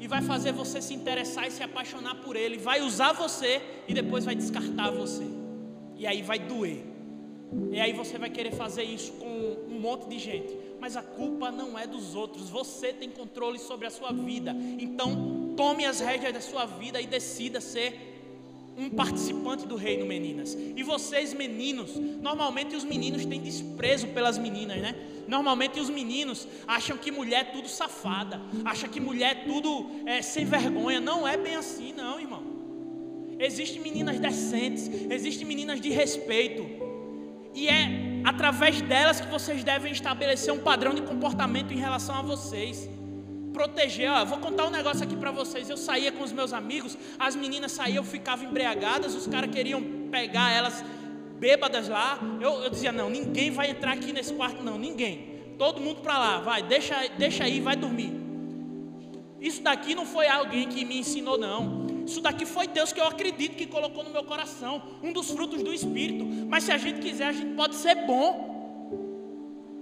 [0.00, 3.94] e vai fazer você se interessar e se apaixonar por ele, vai usar você e
[3.94, 5.26] depois vai descartar você.
[5.96, 6.84] E aí vai doer.
[7.70, 11.50] E aí você vai querer fazer isso com um monte de gente mas a culpa
[11.50, 12.48] não é dos outros.
[12.48, 14.56] Você tem controle sobre a sua vida.
[14.78, 18.10] Então, tome as rédeas da sua vida e decida ser
[18.76, 20.56] um participante do reino, meninas.
[20.76, 24.94] E vocês, meninos, normalmente os meninos têm desprezo pelas meninas, né?
[25.28, 30.22] Normalmente os meninos acham que mulher é tudo safada, acham que mulher é tudo é,
[30.22, 31.00] sem vergonha.
[31.00, 32.42] Não é bem assim, não, irmão.
[33.38, 36.66] Existem meninas decentes, existem meninas de respeito.
[37.54, 42.22] E é através delas que vocês devem estabelecer um padrão de comportamento em relação a
[42.22, 42.88] vocês.
[43.60, 45.68] Proteger, ó, vou contar um negócio aqui para vocês.
[45.68, 50.50] Eu saía com os meus amigos, as meninas saíam, ficavam embriagadas, os caras queriam pegar
[50.50, 50.82] elas
[51.38, 52.18] bêbadas lá.
[52.40, 55.42] Eu, eu dizia: não, ninguém vai entrar aqui nesse quarto, não, ninguém.
[55.58, 58.10] Todo mundo para lá, vai, deixa, deixa aí, vai dormir.
[59.38, 61.84] Isso daqui não foi alguém que me ensinou, não.
[62.06, 65.62] Isso daqui foi Deus que eu acredito que colocou no meu coração, um dos frutos
[65.62, 66.24] do Espírito.
[66.48, 68.49] Mas se a gente quiser, a gente pode ser bom.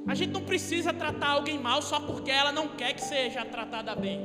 [0.06, 3.94] A gente não precisa tratar alguém mal só porque ela não quer que seja tratada
[3.94, 4.22] bem.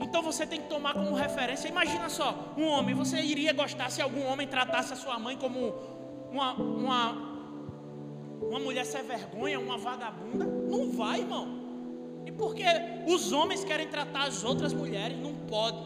[0.00, 1.68] Então você tem que tomar como referência.
[1.68, 5.74] Imagina só, um homem, você iria gostar se algum homem tratasse a sua mãe como
[6.30, 7.12] uma, uma,
[8.42, 10.44] uma mulher sem vergonha, uma vagabunda?
[10.44, 11.66] Não vai, irmão.
[12.26, 12.64] E porque
[13.06, 15.78] os homens querem tratar as outras mulheres, não pode.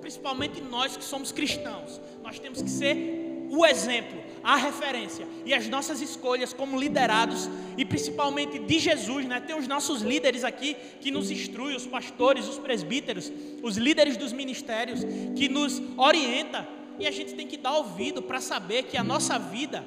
[0.00, 2.00] Principalmente nós que somos cristãos.
[2.22, 5.26] Nós temos que ser o exemplo, a referência.
[5.44, 9.40] E as nossas escolhas como liderados, e principalmente de Jesus, né?
[9.40, 13.32] Tem os nossos líderes aqui que nos instruem, os pastores, os presbíteros,
[13.62, 15.00] os líderes dos ministérios,
[15.36, 16.66] que nos orienta.
[16.98, 19.84] E a gente tem que dar ouvido para saber que a nossa vida,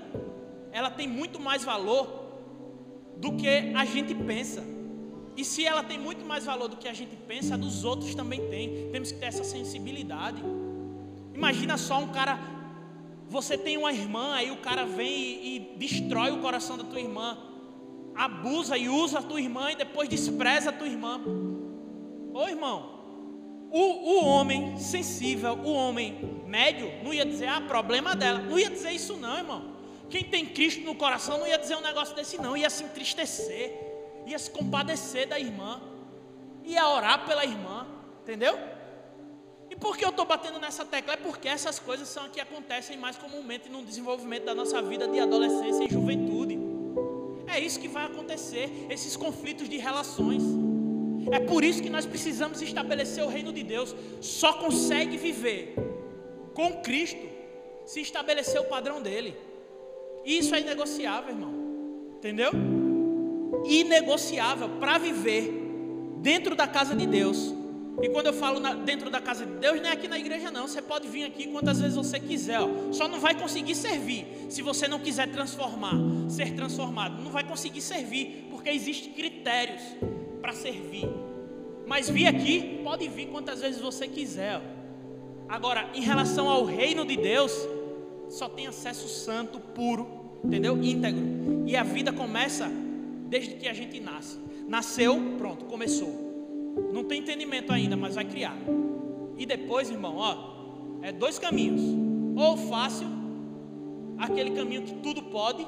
[0.72, 2.24] ela tem muito mais valor
[3.18, 4.64] do que a gente pensa.
[5.36, 8.14] E se ela tem muito mais valor do que a gente pensa, a dos outros
[8.14, 8.90] também tem.
[8.92, 10.44] Temos que ter essa sensibilidade.
[11.34, 12.40] Imagina só um cara,
[13.34, 17.00] você tem uma irmã, aí o cara vem e, e destrói o coração da tua
[17.00, 17.36] irmã,
[18.14, 21.20] abusa e usa a tua irmã e depois despreza a tua irmã.
[22.32, 22.94] Ô irmão,
[23.72, 28.38] o, o homem sensível, o homem médio, não ia dizer, ah, problema dela.
[28.38, 29.74] Não ia dizer isso, não, irmão.
[30.12, 32.56] Quem tem Cristo no coração não ia dizer um negócio desse, não.
[32.56, 33.74] Ia se entristecer,
[34.28, 35.82] ia se compadecer da irmã,
[36.64, 37.88] ia orar pela irmã,
[38.22, 38.56] entendeu?
[39.74, 41.16] E por que eu estou batendo nessa tecla?
[41.16, 45.20] É porque essas coisas são que acontecem mais comumente no desenvolvimento da nossa vida de
[45.20, 46.60] adolescência e juventude.
[47.48, 50.44] É isso que vai acontecer, esses conflitos de relações.
[51.32, 53.96] É por isso que nós precisamos estabelecer o reino de Deus.
[54.22, 55.74] Só consegue viver
[56.54, 57.28] com Cristo
[57.84, 59.36] se estabelecer o padrão dele.
[60.24, 61.52] Isso é inegociável, irmão.
[62.18, 62.52] Entendeu?
[63.66, 65.52] Inegociável para viver
[66.18, 67.63] dentro da casa de Deus.
[68.02, 70.50] E quando eu falo na, dentro da casa de Deus, não é aqui na igreja,
[70.50, 70.68] não.
[70.68, 72.60] Você pode vir aqui quantas vezes você quiser.
[72.60, 72.92] Ó.
[72.92, 75.96] Só não vai conseguir servir se você não quiser transformar,
[76.30, 77.22] ser transformado.
[77.22, 79.82] Não vai conseguir servir, porque existem critérios
[80.42, 81.08] para servir.
[81.86, 84.58] Mas vir aqui, pode vir quantas vezes você quiser.
[84.58, 85.54] Ó.
[85.54, 87.54] Agora, em relação ao reino de Deus,
[88.30, 90.82] só tem acesso santo, puro, entendeu?
[90.82, 91.64] Íntegro.
[91.68, 92.68] E a vida começa
[93.28, 94.40] desde que a gente nasce.
[94.68, 96.23] Nasceu, pronto, começou.
[96.92, 98.58] Não tem entendimento ainda, mas vai criar.
[99.38, 101.82] E depois, irmão, ó, é dois caminhos.
[102.36, 103.08] Ou fácil,
[104.18, 105.66] aquele caminho que tudo pode,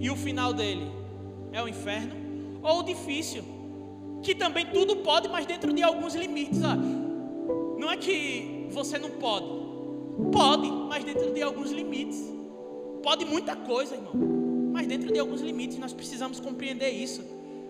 [0.00, 0.90] e o final dele
[1.52, 2.14] é o inferno,
[2.62, 3.42] ou difícil,
[4.22, 6.60] que também tudo pode, mas dentro de alguns limites.
[6.62, 7.78] Ó.
[7.78, 9.64] Não é que você não pode,
[10.32, 12.32] Pode, mas dentro de alguns limites.
[13.02, 14.14] Pode muita coisa, irmão.
[14.72, 17.22] Mas dentro de alguns limites nós precisamos compreender isso.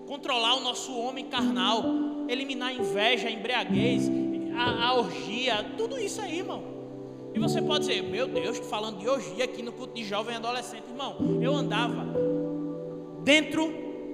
[0.07, 1.83] Controlar o nosso homem carnal,
[2.29, 4.11] eliminar a inveja, a embriaguez,
[4.57, 6.63] a, a orgia, tudo isso aí, irmão.
[7.35, 10.37] E você pode dizer, meu Deus, falando de orgia aqui no culto de jovem e
[10.37, 11.17] adolescente, irmão.
[11.43, 12.07] Eu andava
[13.25, 13.73] dentro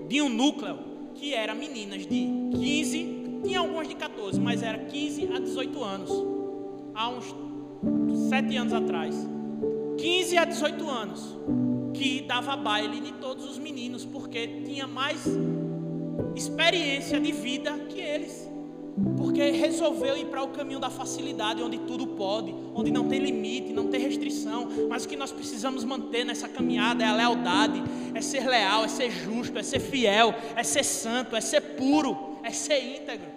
[0.08, 0.78] de um núcleo
[1.14, 6.10] que era meninas de 15, tinha algumas de 14, mas era 15 a 18 anos.
[6.94, 7.34] Há uns
[8.28, 9.14] sete anos atrás,
[9.98, 11.36] 15 a 18 anos,
[11.92, 15.26] que dava baile em todos os meninos, porque tinha mais
[16.34, 18.48] experiência de vida que eles.
[19.16, 23.72] Porque resolveu ir para o caminho da facilidade, onde tudo pode, onde não tem limite,
[23.72, 24.68] não tem restrição.
[24.88, 27.82] Mas o que nós precisamos manter nessa caminhada é a lealdade,
[28.14, 32.38] é ser leal, é ser justo, é ser fiel, é ser santo, é ser puro,
[32.42, 33.28] é ser íntegro.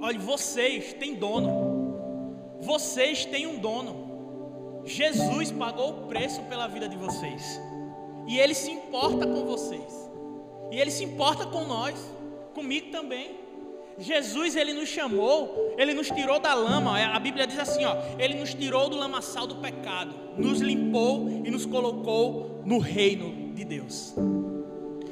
[0.00, 2.58] Olha, vocês têm dono.
[2.60, 4.82] Vocês têm um dono.
[4.84, 7.60] Jesus pagou o preço pela vida de vocês.
[8.26, 10.03] E Ele se importa com vocês.
[10.74, 11.94] E Ele se importa com nós,
[12.52, 13.36] comigo também.
[13.96, 16.98] Jesus, Ele nos chamou, Ele nos tirou da lama.
[16.98, 21.48] A Bíblia diz assim: ó, Ele nos tirou do lamaçal do pecado, nos limpou e
[21.48, 24.16] nos colocou no reino de Deus.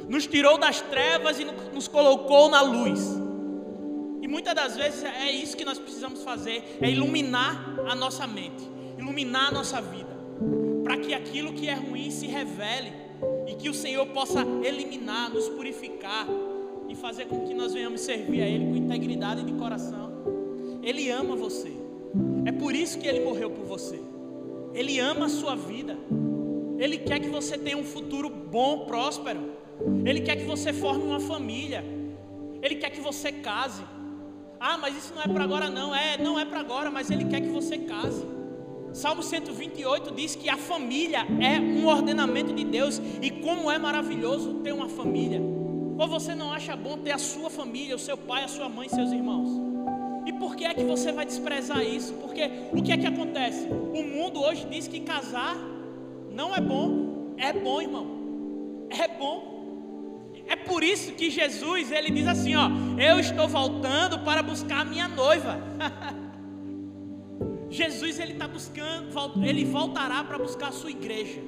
[0.09, 2.99] Nos tirou das trevas e nos colocou na luz.
[4.21, 8.69] E muitas das vezes é isso que nós precisamos fazer: é iluminar a nossa mente,
[8.99, 10.11] iluminar a nossa vida,
[10.83, 13.12] para que aquilo que é ruim se revele
[13.47, 16.27] e que o Senhor possa eliminar, nos purificar
[16.89, 20.13] e fazer com que nós venhamos servir a Ele com integridade de coração.
[20.83, 21.73] Ele ama você,
[22.45, 24.01] é por isso que Ele morreu por você.
[24.75, 25.97] Ele ama a sua vida.
[26.79, 29.53] Ele quer que você tenha um futuro bom, próspero.
[30.05, 31.85] Ele quer que você forme uma família.
[32.63, 33.83] Ele quer que você case.
[34.59, 35.95] Ah, mas isso não é para agora não.
[35.95, 38.25] É, não é para agora, mas ele quer que você case.
[38.93, 44.55] Salmo 128 diz que a família é um ordenamento de Deus e como é maravilhoso
[44.63, 45.41] ter uma família.
[45.41, 48.89] Ou você não acha bom ter a sua família, o seu pai, a sua mãe,
[48.89, 49.51] seus irmãos?
[50.27, 52.13] E por que é que você vai desprezar isso?
[52.15, 53.67] Porque o que é que acontece?
[53.67, 55.57] O mundo hoje diz que casar
[56.31, 57.35] não é bom.
[57.39, 58.07] É bom, irmão.
[58.91, 59.53] É bom.
[60.47, 62.69] É por isso que Jesus, ele diz assim, ó,
[63.01, 65.59] eu estou voltando para buscar a minha noiva.
[67.73, 69.09] Jesus ele está buscando,
[69.43, 71.41] ele voltará para buscar a sua igreja.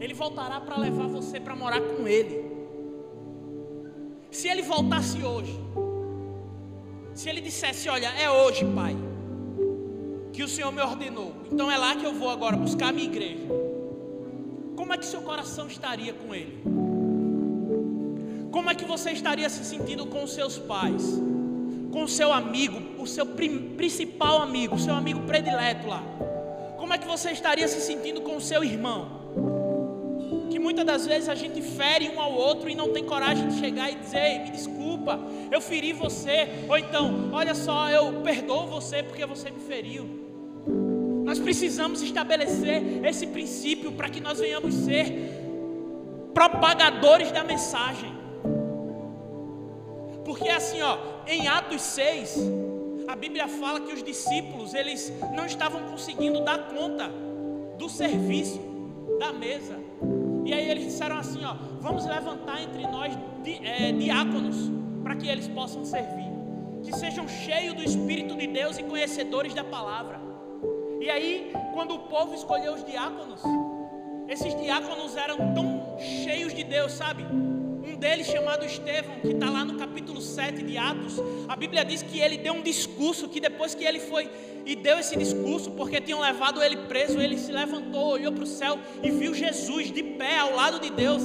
[0.00, 2.52] Ele voltará para levar você para morar com ele.
[4.30, 5.56] Se ele voltasse hoje,
[7.14, 8.96] se ele dissesse, olha, é hoje, Pai,
[10.32, 13.06] que o Senhor me ordenou, então é lá que eu vou agora buscar a minha
[13.06, 13.46] igreja.
[14.74, 16.60] Como é que seu coração estaria com ele?
[18.50, 21.22] Como é que você estaria se sentindo com os seus pais?
[21.94, 26.02] Com o seu amigo, o seu principal amigo, o seu amigo predileto lá?
[26.76, 29.22] Como é que você estaria se sentindo com o seu irmão?
[30.50, 33.60] Que muitas das vezes a gente fere um ao outro e não tem coragem de
[33.60, 35.20] chegar e dizer: me desculpa,
[35.52, 36.48] eu feri você.
[36.68, 40.04] Ou então, olha só, eu perdoo você porque você me feriu.
[41.24, 45.12] Nós precisamos estabelecer esse princípio para que nós venhamos ser
[46.34, 48.23] propagadores da mensagem.
[50.24, 52.38] Porque assim, ó, em Atos 6,
[53.06, 57.10] a Bíblia fala que os discípulos, eles não estavam conseguindo dar conta
[57.78, 58.60] do serviço,
[59.18, 59.78] da mesa.
[60.44, 64.56] E aí eles disseram assim, ó, vamos levantar entre nós di, é, diáconos,
[65.02, 66.32] para que eles possam servir.
[66.82, 70.20] Que sejam cheios do Espírito de Deus e conhecedores da palavra.
[71.00, 73.42] E aí, quando o povo escolheu os diáconos,
[74.28, 77.24] esses diáconos eram tão cheios de Deus, sabe?
[78.04, 81.14] Deles, chamado Estevão, que está lá no capítulo 7 de Atos,
[81.48, 84.30] a Bíblia diz que ele deu um discurso, que depois que ele foi
[84.66, 88.46] e deu esse discurso, porque tinham levado ele preso, ele se levantou, olhou para o
[88.46, 91.22] céu e viu Jesus de pé ao lado de Deus.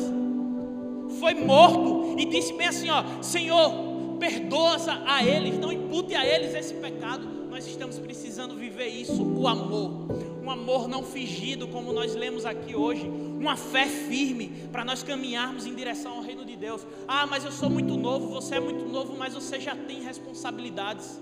[1.19, 6.55] Foi morto e disse bem assim: ó, Senhor, perdoa a eles, não impute a eles
[6.55, 7.27] esse pecado.
[7.49, 10.07] Nós estamos precisando viver isso, o amor
[10.49, 15.67] um amor não fingido, como nós lemos aqui hoje, uma fé firme para nós caminharmos
[15.67, 16.86] em direção ao reino Deus.
[17.07, 21.20] Ah, mas eu sou muito novo, você é muito novo, mas você já tem responsabilidades.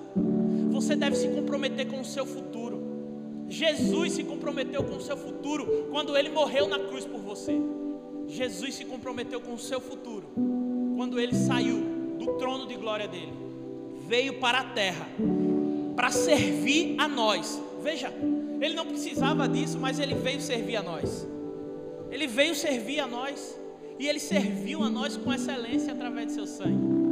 [0.71, 2.85] Você deve se comprometer com o seu futuro.
[3.47, 7.55] Jesus se comprometeu com o seu futuro quando ele morreu na cruz por você.
[8.27, 10.27] Jesus se comprometeu com o seu futuro
[10.97, 11.77] quando ele saiu
[12.17, 13.31] do trono de glória dele,
[14.07, 15.07] veio para a terra
[15.95, 17.61] para servir a nós.
[17.81, 18.11] Veja,
[18.59, 21.27] ele não precisava disso, mas ele veio servir a nós.
[22.11, 23.57] Ele veio servir a nós.
[23.99, 27.06] E ele serviu a nós com excelência através de seu sangue.